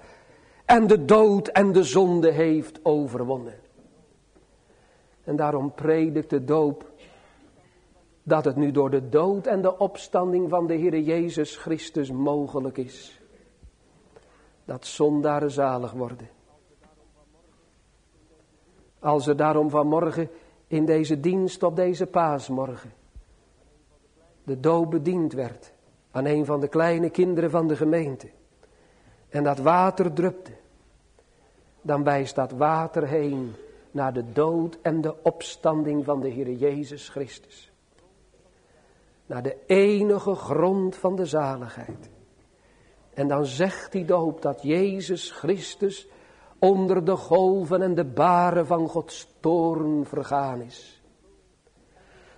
en 0.66 0.88
de 0.88 1.06
dood 1.06 1.48
en 1.48 1.72
de 1.72 1.84
zonde 1.84 2.32
heeft 2.32 2.80
overwonnen. 2.84 3.59
En 5.24 5.36
daarom 5.36 5.72
predikt 5.72 6.30
de 6.30 6.44
doop 6.44 6.92
dat 8.24 8.46
het 8.46 8.56
nu 8.56 8.72
door 8.72 8.90
de 8.90 9.10
dood 9.10 9.48
en 9.48 9.62
de 9.62 9.78
opstanding 9.78 10.50
van 10.50 10.68
de 10.68 10.74
Heer 10.74 11.00
Jezus 11.00 11.58
Christus 11.58 12.12
mogelijk 12.12 12.78
is. 12.78 13.22
Dat 14.66 14.86
zondaren 14.86 15.52
zalig 15.52 15.92
worden. 15.92 16.30
Als 19.00 19.28
er 19.28 19.36
daarom 19.36 19.70
vanmorgen 19.70 20.30
in 20.68 20.86
deze 20.86 21.20
dienst 21.20 21.64
op 21.64 21.76
deze 21.76 22.06
paasmorgen 22.06 22.92
de 24.44 24.60
doop 24.60 24.92
bediend 24.92 25.34
werd 25.34 25.74
aan 26.12 26.26
een 26.26 26.46
van 26.46 26.60
de 26.60 26.68
kleine 26.68 27.10
kinderen 27.10 27.52
van 27.52 27.68
de 27.68 27.76
gemeente 27.76 28.30
en 29.30 29.44
dat 29.44 29.60
water 29.60 30.14
drupte, 30.14 30.52
dan 31.82 32.04
wijst 32.04 32.36
dat 32.36 32.52
water 32.52 33.08
heen 33.08 33.56
naar 33.92 34.14
de 34.14 34.32
dood 34.32 34.78
en 34.82 35.02
de 35.02 35.24
opstanding 35.24 36.06
van 36.06 36.22
de 36.22 36.28
Heer 36.28 36.52
Jezus 36.52 37.10
Christus. 37.10 37.72
Naar 39.26 39.44
de 39.44 39.58
enige 39.66 40.36
grond 40.36 40.96
van 40.96 41.16
de 41.16 41.26
zaligheid. 41.26 42.10
En 43.14 43.28
dan 43.28 43.46
zegt 43.46 43.92
die 43.92 44.06
doop 44.06 44.42
dat 44.42 44.62
Jezus 44.62 45.32
Christus 45.32 46.08
onder 46.60 47.06
de 47.06 47.16
golven 47.16 47.82
en 47.82 47.96
de 47.96 48.06
baren 48.06 48.68
van 48.68 48.88
Gods 48.88 49.28
toorn 49.40 50.06
vergaan 50.06 50.62
is. 50.62 51.02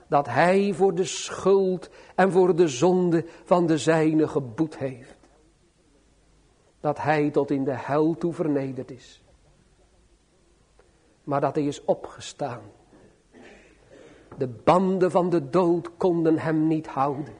Dat 0.07 0.27
Hij 0.27 0.73
voor 0.73 0.95
de 0.95 1.05
schuld 1.05 1.89
en 2.15 2.31
voor 2.31 2.55
de 2.55 2.67
zonde 2.67 3.25
van 3.43 3.65
de 3.65 3.77
zijne 3.77 4.27
geboet 4.27 4.77
heeft. 4.77 5.15
Dat 6.79 7.01
Hij 7.01 7.29
tot 7.29 7.51
in 7.51 7.63
de 7.63 7.77
hel 7.77 8.17
toe 8.17 8.33
vernederd 8.33 8.91
is 8.91 9.21
maar 11.31 11.41
dat 11.41 11.55
hij 11.55 11.65
is 11.65 11.85
opgestaan. 11.85 12.61
De 14.37 14.47
banden 14.47 15.11
van 15.11 15.29
de 15.29 15.49
dood 15.49 15.97
konden 15.97 16.37
hem 16.37 16.67
niet 16.67 16.87
houden. 16.87 17.33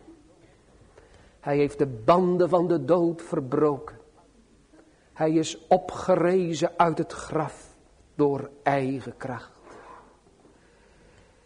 Hij 1.40 1.58
heeft 1.58 1.78
de 1.78 1.88
banden 1.88 2.50
van 2.50 2.68
de 2.68 2.86
dood 2.86 3.22
verbroken. 3.22 3.98
Hij 5.14 5.32
is 5.32 5.68
opgerezen 5.68 6.72
uit 6.78 6.98
het 6.98 7.12
graf 7.12 7.76
door 8.16 8.50
eigen 8.64 9.18
kracht. 9.18 9.52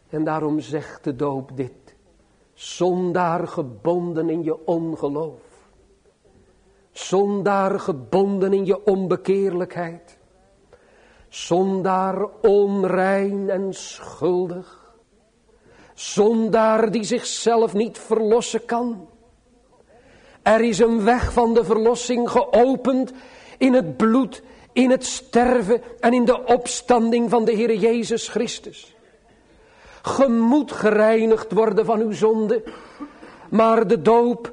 En 0.09 0.23
daarom 0.23 0.59
zegt 0.59 1.03
de 1.03 1.15
doop 1.15 1.57
dit. 1.57 1.95
Zondaar 2.53 3.47
gebonden 3.47 4.29
in 4.29 4.43
je 4.43 4.65
ongeloof. 4.65 5.69
Zondaar 6.91 7.79
gebonden 7.79 8.53
in 8.53 8.65
je 8.65 8.85
onbekeerlijkheid 8.85 10.17
zondaar 11.35 12.25
onrein 12.41 13.49
en 13.49 13.73
schuldig, 13.73 14.93
zondaar 15.93 16.91
die 16.91 17.03
zichzelf 17.03 17.73
niet 17.73 17.97
verlossen 17.97 18.65
kan. 18.65 19.07
Er 20.41 20.61
is 20.61 20.79
een 20.79 21.03
weg 21.03 21.33
van 21.33 21.53
de 21.53 21.63
verlossing 21.63 22.29
geopend 22.29 23.11
in 23.57 23.73
het 23.73 23.97
bloed, 23.97 24.43
in 24.73 24.89
het 24.89 25.05
sterven 25.05 25.81
en 25.99 26.13
in 26.13 26.25
de 26.25 26.45
opstanding 26.45 27.29
van 27.29 27.45
de 27.45 27.51
Heer 27.51 27.75
Jezus 27.75 28.27
Christus. 28.27 28.95
Ge 30.01 30.29
moet 30.29 30.71
gereinigd 30.71 31.51
worden 31.51 31.85
van 31.85 31.99
uw 31.99 32.11
zonde, 32.11 32.63
maar 33.49 33.87
de 33.87 34.01
doop 34.01 34.51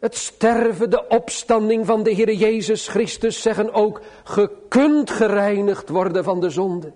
het 0.00 0.16
sterven, 0.16 0.90
de 0.90 1.08
opstanding 1.08 1.86
van 1.86 2.02
de 2.02 2.10
Heer 2.10 2.32
Jezus 2.32 2.88
Christus 2.88 3.42
zeggen 3.42 3.72
ook, 3.72 4.00
ge 4.24 4.50
kunt 4.68 5.10
gereinigd 5.10 5.88
worden 5.88 6.24
van 6.24 6.40
de 6.40 6.50
zonde. 6.50 6.92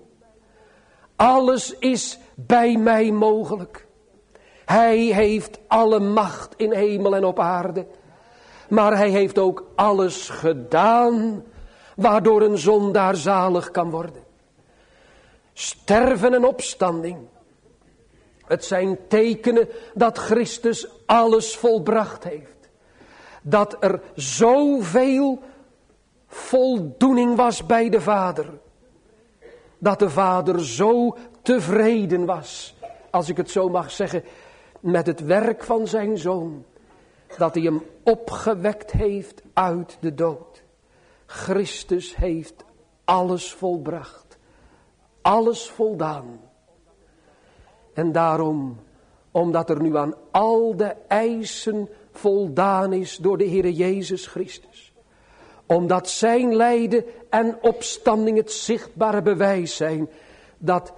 Alles 1.17 1.79
is 1.79 2.19
bij 2.35 2.77
mij 2.77 3.13
mogelijk. 3.13 3.87
Hij 4.65 4.99
heeft 4.99 5.59
alle 5.67 6.01
macht 6.01 6.55
in 6.57 6.73
hemel 6.73 7.17
en 7.17 7.25
op 7.25 7.39
aarde. 7.39 7.87
Maar 8.69 8.97
hij 8.97 9.11
heeft 9.11 9.39
ook 9.39 9.67
alles 9.75 10.29
gedaan 10.29 11.45
waardoor 11.97 12.43
een 12.43 12.59
zondaar 12.59 13.17
zalig 13.17 13.71
kan 13.71 13.91
worden. 13.91 14.23
Sterven 15.53 16.35
en 16.35 16.45
opstanding. 16.45 17.19
Het 18.47 18.65
zijn 18.65 18.99
tekenen 19.09 19.69
dat 19.95 20.19
Christus 20.19 20.89
alles 21.07 21.57
volbracht 21.57 22.25
heeft 22.25 22.54
dat 23.47 23.77
er 23.81 24.01
zoveel 24.15 25.43
voldoening 26.27 27.37
was 27.37 27.67
bij 27.67 27.89
de 27.89 28.01
vader. 28.01 28.51
Dat 29.79 29.99
de 29.99 30.11
vader 30.11 30.65
zo 30.65 31.17
tevreden 31.43 32.25
was, 32.25 32.77
als 33.11 33.29
ik 33.29 33.37
het 33.37 33.51
zo 33.51 33.69
mag 33.69 33.91
zeggen, 33.91 34.25
met 34.81 35.07
het 35.07 35.21
werk 35.21 35.65
van 35.65 35.87
zijn 35.87 36.19
zoon. 36.19 36.65
Dat 37.39 37.55
hij 37.55 37.63
hem 37.63 37.83
opgewekt 38.03 38.91
heeft 38.91 39.43
uit 39.53 39.97
de 40.01 40.15
dood. 40.15 40.63
Christus 41.27 42.17
heeft 42.17 42.65
alles 43.05 43.53
volbracht. 43.53 44.39
Alles 45.23 45.71
voldaan. 45.71 46.41
En 47.93 48.13
daarom, 48.13 48.77
omdat 49.31 49.71
er 49.71 49.83
nu 49.83 49.97
aan 49.97 50.15
al 50.31 50.77
de 50.77 50.95
eisen 51.09 51.89
voldaan 52.19 52.93
is 52.93 53.17
door 53.17 53.39
de 53.39 53.45
Heer 53.45 53.71
Jezus 53.71 54.27
Christus. 54.27 54.93
Omdat 55.67 56.09
zijn 56.09 56.55
lijden 56.55 57.05
en 57.31 57.59
opstanding 57.63 58.37
het 58.37 58.53
zichtbare 58.53 59.23
bewijs 59.23 59.77
zijn 59.77 60.09
dat 60.59 60.93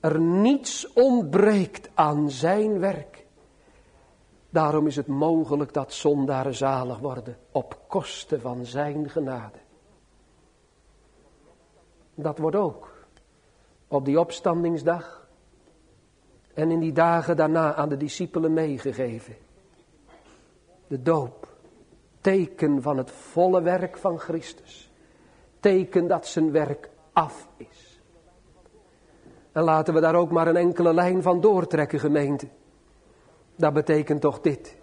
er 0.00 0.20
niets 0.20 0.92
ontbreekt 0.92 1.90
aan 1.94 2.30
zijn 2.30 2.78
werk. 2.78 3.26
Daarom 4.50 4.86
is 4.86 4.96
het 4.96 5.06
mogelijk 5.06 5.72
dat 5.72 5.92
zondaren 5.92 6.54
zalig 6.54 6.98
worden 6.98 7.36
op 7.52 7.78
kosten 7.88 8.40
van 8.40 8.64
zijn 8.64 9.10
genade. 9.10 9.58
Dat 12.14 12.38
wordt 12.38 12.56
ook 12.56 13.06
op 13.88 14.04
die 14.04 14.20
opstandingsdag 14.20 15.28
en 16.54 16.70
in 16.70 16.80
die 16.80 16.92
dagen 16.92 17.36
daarna 17.36 17.74
aan 17.74 17.88
de 17.88 17.96
discipelen 17.96 18.52
meegegeven 18.52 19.36
de 20.90 21.02
doop. 21.02 21.48
Teken 22.20 22.82
van 22.82 22.96
het 22.96 23.10
volle 23.10 23.62
werk 23.62 23.98
van 23.98 24.18
Christus. 24.18 24.90
Teken 25.60 26.06
dat 26.06 26.26
zijn 26.26 26.52
werk 26.52 26.90
af 27.12 27.48
is. 27.56 28.00
En 29.52 29.62
laten 29.62 29.94
we 29.94 30.00
daar 30.00 30.14
ook 30.14 30.30
maar 30.30 30.46
een 30.46 30.56
enkele 30.56 30.94
lijn 30.94 31.22
van 31.22 31.40
doortrekken, 31.40 32.00
gemeente. 32.00 32.48
Dat 33.56 33.72
betekent 33.72 34.20
toch 34.20 34.40
dit. 34.40 34.76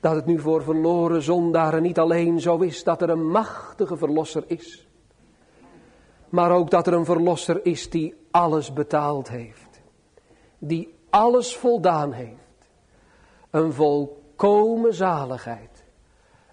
Dat 0.00 0.14
het 0.14 0.26
nu 0.26 0.38
voor 0.38 0.62
verloren 0.62 1.22
zondaren 1.22 1.82
niet 1.82 1.98
alleen 1.98 2.40
zo 2.40 2.58
is 2.58 2.84
dat 2.84 3.02
er 3.02 3.10
een 3.10 3.30
machtige 3.30 3.96
verlosser 3.96 4.44
is. 4.46 4.88
Maar 6.28 6.52
ook 6.52 6.70
dat 6.70 6.86
er 6.86 6.92
een 6.92 7.04
verlosser 7.04 7.66
is 7.66 7.90
die 7.90 8.14
alles 8.30 8.72
betaald 8.72 9.28
heeft. 9.28 9.80
Die 10.58 10.94
alles 11.10 11.56
voldaan 11.56 12.12
heeft. 12.12 12.70
Een 13.50 13.72
volkomen 13.72 14.24
zaligheid. 14.90 15.84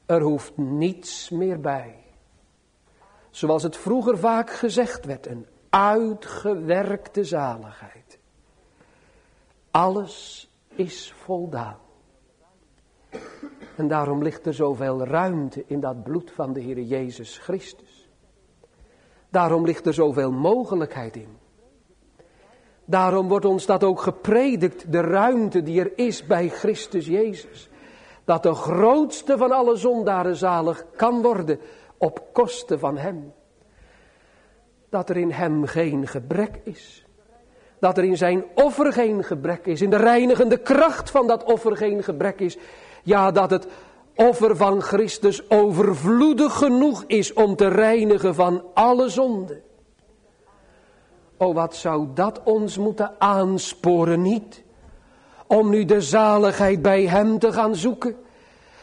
Er 0.05 0.21
hoeft 0.21 0.57
niets 0.57 1.29
meer 1.29 1.59
bij. 1.59 1.95
Zoals 3.29 3.63
het 3.63 3.77
vroeger 3.77 4.17
vaak 4.17 4.49
gezegd 4.49 5.05
werd, 5.05 5.27
een 5.27 5.45
uitgewerkte 5.69 7.23
zaligheid. 7.23 8.19
Alles 9.71 10.49
is 10.75 11.13
voldaan. 11.15 11.77
En 13.75 13.87
daarom 13.87 14.23
ligt 14.23 14.45
er 14.45 14.53
zoveel 14.53 15.05
ruimte 15.05 15.63
in 15.67 15.79
dat 15.79 16.03
bloed 16.03 16.31
van 16.31 16.53
de 16.53 16.59
Heer 16.59 16.81
Jezus 16.81 17.37
Christus. 17.37 18.09
Daarom 19.29 19.65
ligt 19.65 19.85
er 19.85 19.93
zoveel 19.93 20.31
mogelijkheid 20.31 21.15
in. 21.15 21.37
Daarom 22.85 23.27
wordt 23.27 23.45
ons 23.45 23.65
dat 23.65 23.83
ook 23.83 24.01
gepredikt, 24.01 24.91
de 24.91 25.01
ruimte 25.01 25.63
die 25.63 25.79
er 25.79 25.91
is 25.95 26.25
bij 26.25 26.49
Christus 26.49 27.05
Jezus. 27.05 27.69
Dat 28.25 28.43
de 28.43 28.53
grootste 28.53 29.37
van 29.37 29.51
alle 29.51 29.75
zondaren 29.75 30.35
zalig 30.35 30.85
kan 30.95 31.21
worden 31.21 31.59
op 31.97 32.23
kosten 32.33 32.79
van 32.79 32.97
Hem. 32.97 33.33
Dat 34.89 35.09
er 35.09 35.17
in 35.17 35.31
Hem 35.31 35.65
geen 35.65 36.07
gebrek 36.07 36.59
is. 36.63 37.05
Dat 37.79 37.97
er 37.97 38.03
in 38.03 38.17
zijn 38.17 38.43
offer 38.55 38.93
geen 38.93 39.23
gebrek 39.23 39.65
is. 39.65 39.81
In 39.81 39.89
de 39.89 39.97
reinigende 39.97 40.57
kracht 40.57 41.09
van 41.09 41.27
dat 41.27 41.43
offer 41.43 41.77
geen 41.77 42.03
gebrek 42.03 42.39
is. 42.39 42.57
Ja, 43.03 43.31
dat 43.31 43.49
het 43.49 43.67
offer 44.15 44.57
van 44.57 44.81
Christus 44.81 45.49
overvloedig 45.49 46.53
genoeg 46.53 47.03
is 47.07 47.33
om 47.33 47.55
te 47.55 47.67
reinigen 47.67 48.35
van 48.35 48.63
alle 48.73 49.09
zonde. 49.09 49.61
O, 51.37 51.53
wat 51.53 51.75
zou 51.75 52.07
dat 52.13 52.41
ons 52.43 52.77
moeten 52.77 53.11
aansporen 53.17 54.21
niet? 54.21 54.63
Om 55.53 55.69
nu 55.69 55.85
de 55.85 56.01
zaligheid 56.01 56.81
bij 56.81 57.07
Hem 57.07 57.39
te 57.39 57.53
gaan 57.53 57.75
zoeken. 57.75 58.15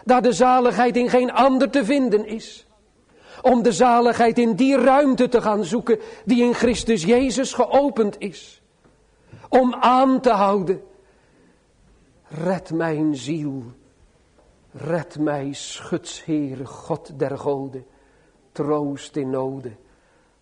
Dat 0.04 0.22
de 0.22 0.32
zaligheid 0.32 0.96
in 0.96 1.08
geen 1.08 1.32
ander 1.32 1.70
te 1.70 1.84
vinden 1.84 2.26
is. 2.26 2.66
Om 3.42 3.62
de 3.62 3.72
zaligheid 3.72 4.38
in 4.38 4.54
die 4.54 4.76
ruimte 4.76 5.28
te 5.28 5.42
gaan 5.42 5.64
zoeken 5.64 5.98
die 6.24 6.42
in 6.42 6.54
Christus 6.54 7.04
Jezus 7.04 7.52
geopend 7.52 8.18
is. 8.18 8.62
Om 9.48 9.74
aan 9.74 10.20
te 10.20 10.30
houden. 10.30 10.82
Red 12.28 12.70
mijn 12.72 13.16
ziel. 13.16 13.62
Red 14.72 15.18
mij, 15.18 15.52
schutsheer, 15.52 16.66
God 16.66 17.18
der 17.18 17.38
goden. 17.38 17.86
Troost 18.52 19.16
in 19.16 19.30
noden. 19.30 19.76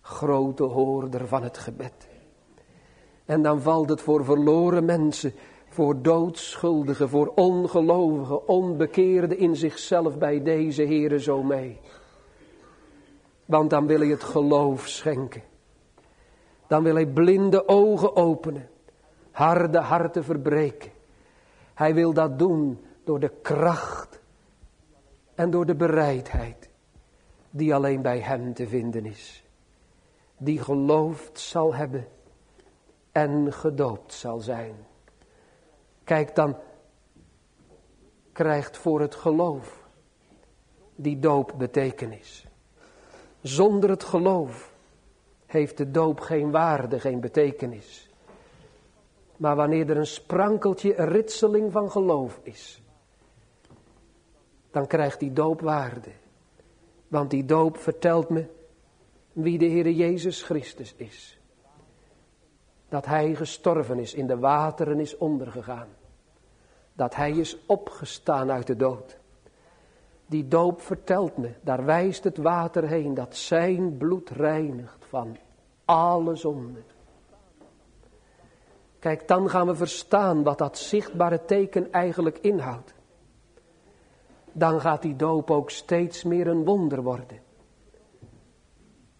Grote 0.01 0.63
hoorder 0.63 1.27
van 1.27 1.43
het 1.43 1.57
gebed. 1.57 2.07
En 3.25 3.41
dan 3.41 3.61
valt 3.61 3.89
het 3.89 4.01
voor 4.01 4.25
verloren 4.25 4.85
mensen, 4.85 5.33
voor 5.79 6.01
doodschuldigen, 6.01 7.09
voor 7.09 7.31
ongelovigen, 7.35 8.47
onbekeerden 8.47 9.37
in 9.37 9.55
zichzelf 9.55 10.17
bij 10.17 10.43
deze 10.43 10.83
Here 10.83 11.19
zo 11.19 11.43
mee. 11.43 11.79
Want 13.45 13.69
dan 13.69 13.87
wil 13.87 13.99
hij 13.99 14.07
het 14.07 14.23
geloof 14.23 14.87
schenken. 14.87 15.41
Dan 16.67 16.83
wil 16.83 16.93
hij 16.93 17.05
blinde 17.07 17.67
ogen 17.67 18.15
openen, 18.15 18.69
harde 19.31 19.79
harten 19.79 20.23
verbreken. 20.23 20.91
Hij 21.73 21.93
wil 21.93 22.13
dat 22.13 22.39
doen 22.39 22.79
door 23.03 23.19
de 23.19 23.31
kracht 23.41 24.21
en 25.35 25.49
door 25.49 25.65
de 25.65 25.75
bereidheid 25.75 26.69
die 27.49 27.75
alleen 27.75 28.01
bij 28.01 28.19
hem 28.19 28.53
te 28.53 28.67
vinden 28.67 29.05
is. 29.05 29.43
Die 30.37 30.59
geloofd 30.59 31.39
zal 31.39 31.73
hebben 31.73 32.07
en 33.11 33.53
gedoopt 33.53 34.13
zal 34.13 34.39
zijn. 34.39 34.87
Kijk, 36.09 36.35
dan 36.35 36.57
krijgt 38.31 38.77
voor 38.77 39.01
het 39.01 39.15
geloof 39.15 39.87
die 40.95 41.19
doop 41.19 41.53
betekenis. 41.57 42.45
Zonder 43.41 43.89
het 43.89 44.03
geloof 44.03 44.73
heeft 45.45 45.77
de 45.77 45.91
doop 45.91 46.19
geen 46.19 46.51
waarde, 46.51 46.99
geen 46.99 47.19
betekenis. 47.19 48.09
Maar 49.37 49.55
wanneer 49.55 49.89
er 49.89 49.97
een 49.97 50.07
sprankeltje, 50.07 50.97
een 50.97 51.07
ritseling 51.07 51.71
van 51.71 51.91
geloof 51.91 52.39
is, 52.43 52.81
dan 54.71 54.87
krijgt 54.87 55.19
die 55.19 55.33
doop 55.33 55.61
waarde. 55.61 56.11
Want 57.07 57.29
die 57.29 57.45
doop 57.45 57.77
vertelt 57.77 58.29
me 58.29 58.45
wie 59.31 59.57
de 59.57 59.65
Heer 59.65 59.89
Jezus 59.89 60.43
Christus 60.43 60.93
is 60.95 61.39
dat 62.89 63.05
hij 63.05 63.35
gestorven 63.35 63.99
is, 63.99 64.13
in 64.13 64.27
de 64.27 64.37
wateren 64.37 64.99
is 64.99 65.17
ondergegaan. 65.17 65.87
Dat 66.99 67.15
hij 67.15 67.31
is 67.31 67.57
opgestaan 67.65 68.51
uit 68.51 68.67
de 68.67 68.75
dood. 68.75 69.17
Die 70.25 70.47
doop 70.47 70.81
vertelt 70.81 71.37
me, 71.37 71.51
daar 71.61 71.85
wijst 71.85 72.23
het 72.23 72.37
water 72.37 72.87
heen, 72.87 73.13
dat 73.13 73.35
zijn 73.35 73.97
bloed 73.97 74.29
reinigt 74.29 75.05
van 75.05 75.37
alle 75.85 76.35
zonde. 76.35 76.79
Kijk, 78.99 79.27
dan 79.27 79.49
gaan 79.49 79.67
we 79.67 79.75
verstaan 79.75 80.43
wat 80.43 80.57
dat 80.57 80.77
zichtbare 80.77 81.45
teken 81.45 81.91
eigenlijk 81.91 82.37
inhoudt. 82.37 82.93
Dan 84.51 84.81
gaat 84.81 85.01
die 85.01 85.15
doop 85.15 85.51
ook 85.51 85.69
steeds 85.69 86.23
meer 86.23 86.47
een 86.47 86.65
wonder 86.65 87.03
worden. 87.03 87.39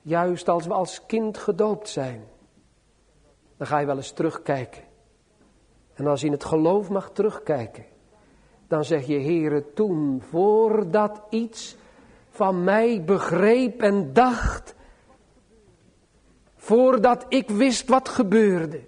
Juist 0.01 0.49
als 0.49 0.65
we 0.65 0.73
als 0.73 1.05
kind 1.05 1.37
gedoopt 1.37 1.89
zijn 1.89 2.23
dan 3.57 3.67
ga 3.67 3.79
je 3.79 3.85
wel 3.85 3.95
eens 3.95 4.11
terugkijken. 4.11 4.88
En 5.99 6.07
als 6.07 6.19
je 6.19 6.25
in 6.25 6.31
het 6.31 6.43
geloof 6.43 6.89
mag 6.89 7.11
terugkijken, 7.11 7.85
dan 8.67 8.85
zeg 8.85 9.07
je, 9.07 9.19
Heere, 9.19 9.73
toen, 9.73 10.21
voordat 10.21 11.21
iets 11.29 11.77
van 12.29 12.63
mij 12.63 13.03
begreep 13.03 13.81
en 13.81 14.13
dacht, 14.13 14.75
voordat 16.55 17.25
ik 17.29 17.49
wist 17.49 17.87
wat 17.87 18.09
gebeurde, 18.09 18.81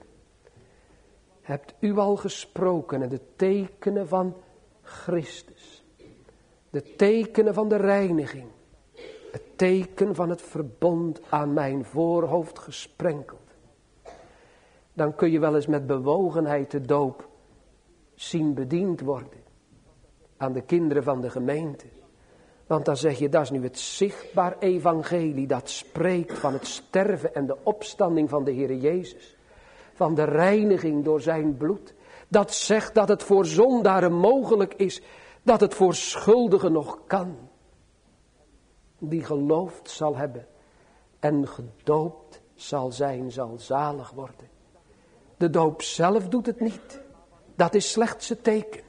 hebt 1.42 1.74
u 1.80 1.98
al 1.98 2.16
gesproken 2.16 3.02
en 3.02 3.10
de 3.10 3.22
tekenen 3.36 4.08
van 4.08 4.36
Christus, 4.82 5.84
de 6.70 6.96
tekenen 6.96 7.54
van 7.54 7.70
de 7.70 7.78
reiniging, 7.78 8.48
het 9.32 9.58
teken 9.58 10.16
van 10.16 10.30
het 10.30 10.42
verbond 10.42 11.22
aan 11.30 11.54
mijn 11.54 11.86
voorhoofd 11.86 12.60
gesprenkeld 12.60 13.41
dan 14.94 15.16
kun 15.16 15.32
je 15.32 15.40
wel 15.40 15.56
eens 15.56 15.68
met 15.68 15.88
bewogenheid 15.88 16.72
de 16.72 16.82
doop 16.82 17.30
zien 18.16 18.54
bediend 18.54 19.02
worden. 19.02 19.44
Aan 20.38 20.54
de 20.54 20.62
kinderen 20.62 21.04
van 21.04 21.22
de 21.22 21.30
gemeente. 21.30 21.86
Want 22.68 22.86
dan 22.86 22.98
zeg 22.98 23.20
je, 23.20 23.30
dat 23.30 23.42
is 23.42 23.50
nu 23.50 23.64
het 23.64 23.80
zichtbaar 23.80 24.58
evangelie 24.60 25.48
dat 25.48 25.70
spreekt 25.70 26.38
van 26.38 26.54
het 26.54 26.68
sterven 26.68 27.36
en 27.36 27.46
de 27.46 27.58
opstanding 27.64 28.30
van 28.30 28.44
de 28.44 28.52
Heer 28.52 28.76
Jezus. 28.76 29.38
Van 29.94 30.16
de 30.16 30.24
reiniging 30.24 31.04
door 31.04 31.22
zijn 31.22 31.58
bloed. 31.58 31.94
Dat 32.28 32.54
zegt 32.54 32.94
dat 32.94 33.08
het 33.08 33.24
voor 33.24 33.46
zondaren 33.46 34.14
mogelijk 34.14 34.74
is, 34.74 35.02
dat 35.44 35.60
het 35.62 35.74
voor 35.74 35.96
schuldigen 35.96 36.72
nog 36.72 37.00
kan. 37.08 37.38
Die 38.98 39.24
geloofd 39.24 39.90
zal 39.90 40.16
hebben 40.16 40.48
en 41.20 41.48
gedoopt 41.48 42.42
zal 42.56 42.92
zijn, 42.92 43.32
zal 43.32 43.58
zalig 43.58 44.12
worden. 44.12 44.51
De 45.42 45.50
doop 45.50 45.82
zelf 45.82 46.28
doet 46.28 46.46
het 46.46 46.60
niet. 46.60 47.00
Dat 47.56 47.74
is 47.74 47.92
slechts 47.92 48.30
het 48.30 48.44
teken. 48.44 48.82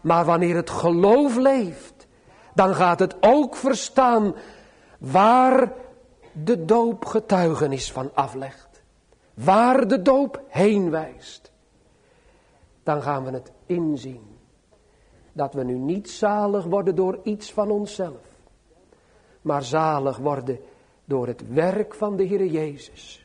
Maar 0.00 0.24
wanneer 0.24 0.56
het 0.56 0.70
geloof 0.70 1.36
leeft, 1.36 2.06
dan 2.54 2.74
gaat 2.74 2.98
het 2.98 3.16
ook 3.20 3.56
verstaan 3.56 4.34
waar 4.98 5.72
de 6.32 6.64
doop 6.64 7.04
getuigenis 7.04 7.92
van 7.92 8.10
aflegt. 8.14 8.82
Waar 9.34 9.88
de 9.88 10.02
doop 10.02 10.42
heen 10.48 10.90
wijst. 10.90 11.52
Dan 12.82 13.02
gaan 13.02 13.24
we 13.24 13.30
het 13.30 13.52
inzien. 13.66 14.38
Dat 15.32 15.54
we 15.54 15.64
nu 15.64 15.74
niet 15.74 16.10
zalig 16.10 16.64
worden 16.64 16.94
door 16.94 17.18
iets 17.22 17.52
van 17.52 17.70
onszelf. 17.70 18.26
Maar 19.42 19.62
zalig 19.62 20.16
worden 20.16 20.60
door 21.04 21.26
het 21.26 21.52
werk 21.52 21.94
van 21.94 22.16
de 22.16 22.24
Heer 22.24 22.46
Jezus 22.46 23.21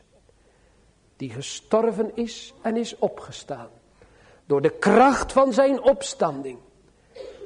die 1.18 1.30
gestorven 1.30 2.10
is 2.14 2.54
en 2.62 2.76
is 2.76 2.98
opgestaan. 2.98 3.68
Door 4.46 4.62
de 4.62 4.70
kracht 4.70 5.32
van 5.32 5.52
zijn 5.52 5.82
opstanding. 5.82 6.58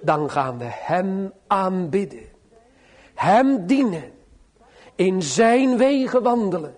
Dan 0.00 0.30
gaan 0.30 0.58
we 0.58 0.68
hem 0.68 1.32
aanbidden. 1.46 2.28
Hem 3.14 3.66
dienen. 3.66 4.12
In 4.94 5.22
zijn 5.22 5.76
wegen 5.76 6.22
wandelen. 6.22 6.74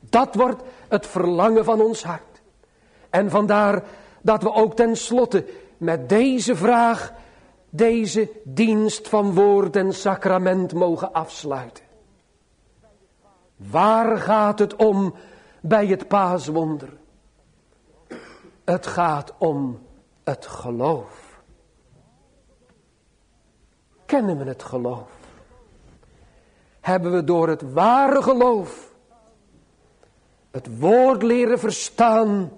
Dat 0.00 0.34
wordt 0.34 0.62
het 0.88 1.06
verlangen 1.06 1.64
van 1.64 1.80
ons 1.80 2.02
hart. 2.02 2.42
En 3.10 3.30
vandaar 3.30 3.82
dat 4.22 4.42
we 4.42 4.52
ook 4.52 4.76
tenslotte 4.76 5.44
met 5.76 6.08
deze 6.08 6.56
vraag 6.56 7.12
deze 7.70 8.30
dienst 8.44 9.08
van 9.08 9.34
woord 9.34 9.76
en 9.76 9.92
sacrament 9.92 10.72
mogen 10.72 11.12
afsluiten. 11.12 11.84
Waar 13.56 14.18
gaat 14.18 14.58
het 14.58 14.76
om 14.76 15.14
bij 15.60 15.86
het 15.86 16.08
paaswonder. 16.08 16.96
Het 18.64 18.86
gaat 18.86 19.34
om 19.38 19.78
het 20.24 20.46
geloof. 20.46 21.28
kennen 24.08 24.38
we 24.38 24.44
het 24.44 24.62
geloof? 24.62 25.10
Hebben 26.80 27.12
we 27.12 27.24
door 27.24 27.48
het 27.48 27.72
ware 27.72 28.22
geloof 28.22 28.88
het 30.50 30.78
woord 30.78 31.22
leren 31.22 31.58
verstaan 31.58 32.52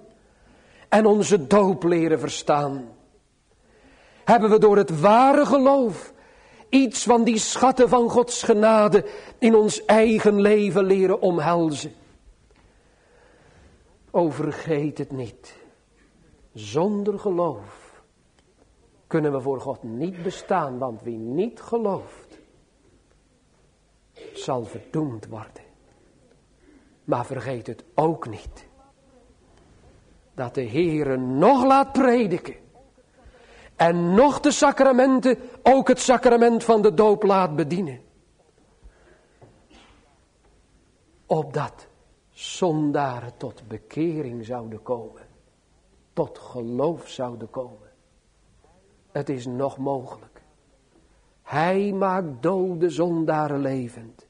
en 0.89 1.05
onze 1.05 1.47
doop 1.47 1.83
leren 1.83 2.19
verstaan? 2.19 2.87
Hebben 4.23 4.49
we 4.49 4.59
door 4.59 4.77
het 4.77 4.99
ware 4.99 5.45
geloof 5.45 6.13
iets 6.69 7.03
van 7.03 7.23
die 7.23 7.37
schatten 7.37 7.89
van 7.89 8.09
Gods 8.09 8.43
genade 8.43 9.05
in 9.39 9.55
ons 9.55 9.85
eigen 9.85 10.41
leven 10.41 10.83
leren 10.83 11.21
omhelzen? 11.21 11.93
Overgeet 14.11 14.97
het 14.97 15.11
niet. 15.11 15.55
Zonder 16.53 17.19
geloof 17.19 18.03
kunnen 19.07 19.31
we 19.31 19.41
voor 19.41 19.61
God 19.61 19.83
niet 19.83 20.23
bestaan, 20.23 20.77
want 20.77 21.01
wie 21.01 21.17
niet 21.17 21.61
gelooft, 21.61 22.39
zal 24.33 24.63
verdoemd 24.63 25.27
worden. 25.27 25.63
Maar 27.03 27.25
vergeet 27.25 27.67
het 27.67 27.83
ook 27.95 28.29
niet, 28.29 28.67
dat 30.33 30.55
de 30.55 30.67
Heere 30.67 31.17
nog 31.17 31.63
laat 31.63 31.91
prediken 31.91 32.55
en 33.75 34.13
nog 34.13 34.39
de 34.39 34.51
sacramenten, 34.51 35.37
ook 35.63 35.87
het 35.87 35.99
sacrament 35.99 36.63
van 36.63 36.81
de 36.81 36.93
doop 36.93 37.23
laat 37.23 37.55
bedienen. 37.55 38.01
Opdat 41.25 41.87
zondaren 42.41 43.37
tot 43.37 43.67
bekering 43.67 44.45
zouden 44.45 44.81
komen 44.81 45.29
tot 46.13 46.37
geloof 46.37 47.07
zouden 47.07 47.49
komen. 47.49 47.89
Het 49.11 49.29
is 49.29 49.45
nog 49.45 49.77
mogelijk. 49.77 50.41
Hij 51.41 51.91
maakt 51.91 52.41
dode 52.41 52.89
zondaren 52.89 53.59
levend. 53.59 54.27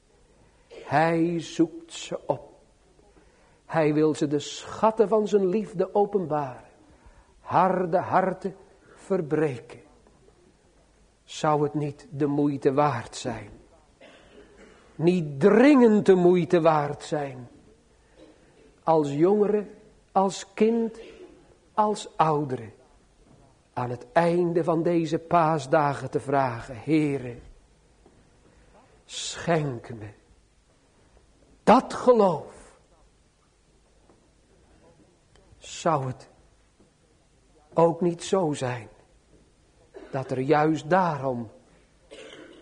Hij 0.84 1.40
zoekt 1.40 1.92
ze 1.92 2.20
op. 2.26 2.50
Hij 3.66 3.94
wil 3.94 4.14
ze 4.14 4.26
de 4.26 4.38
schatten 4.38 5.08
van 5.08 5.28
zijn 5.28 5.46
liefde 5.46 5.94
openbaren. 5.94 6.70
Harde 7.40 7.98
harten 7.98 8.56
verbreken. 8.94 9.80
Zou 11.24 11.62
het 11.62 11.74
niet 11.74 12.06
de 12.10 12.26
moeite 12.26 12.72
waard 12.72 13.16
zijn? 13.16 13.50
Niet 14.94 15.40
dringend 15.40 16.06
de 16.06 16.14
moeite 16.14 16.60
waard 16.60 17.02
zijn. 17.02 17.48
Als 18.82 19.12
jongere, 19.12 19.66
als 20.12 20.46
kind, 20.54 20.98
als 21.74 22.16
ouderen 22.16 22.72
aan 23.72 23.90
het 23.90 24.06
einde 24.12 24.64
van 24.64 24.82
deze 24.82 25.18
paasdagen 25.18 26.10
te 26.10 26.20
vragen, 26.20 26.76
Heere, 26.84 27.36
schenk 29.04 29.88
me 29.88 30.08
dat 31.62 31.94
geloof. 31.94 32.76
Zou 35.58 36.06
het 36.06 36.28
ook 37.74 38.00
niet 38.00 38.22
zo 38.22 38.52
zijn 38.52 38.88
dat 40.10 40.30
er 40.30 40.38
juist 40.38 40.90
daarom 40.90 41.50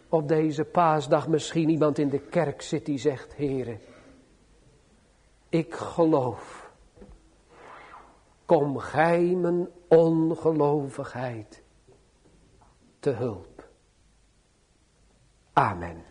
op 0.09 0.29
deze 0.29 0.65
paasdag 0.65 1.29
misschien 1.29 1.69
iemand 1.69 1.99
in 1.99 2.09
de 2.09 2.19
kerk 2.19 2.63
zit 2.63 2.87
die 2.87 2.99
zegt, 2.99 3.37
Heere, 3.37 3.79
ik 5.51 5.75
geloof 5.75 6.61
Kom 8.51 8.79
gij 8.79 9.23
mijn 9.23 9.69
ongelovigheid 9.89 11.63
te 12.99 13.11
hulp. 13.11 13.69
Amen. 15.53 16.10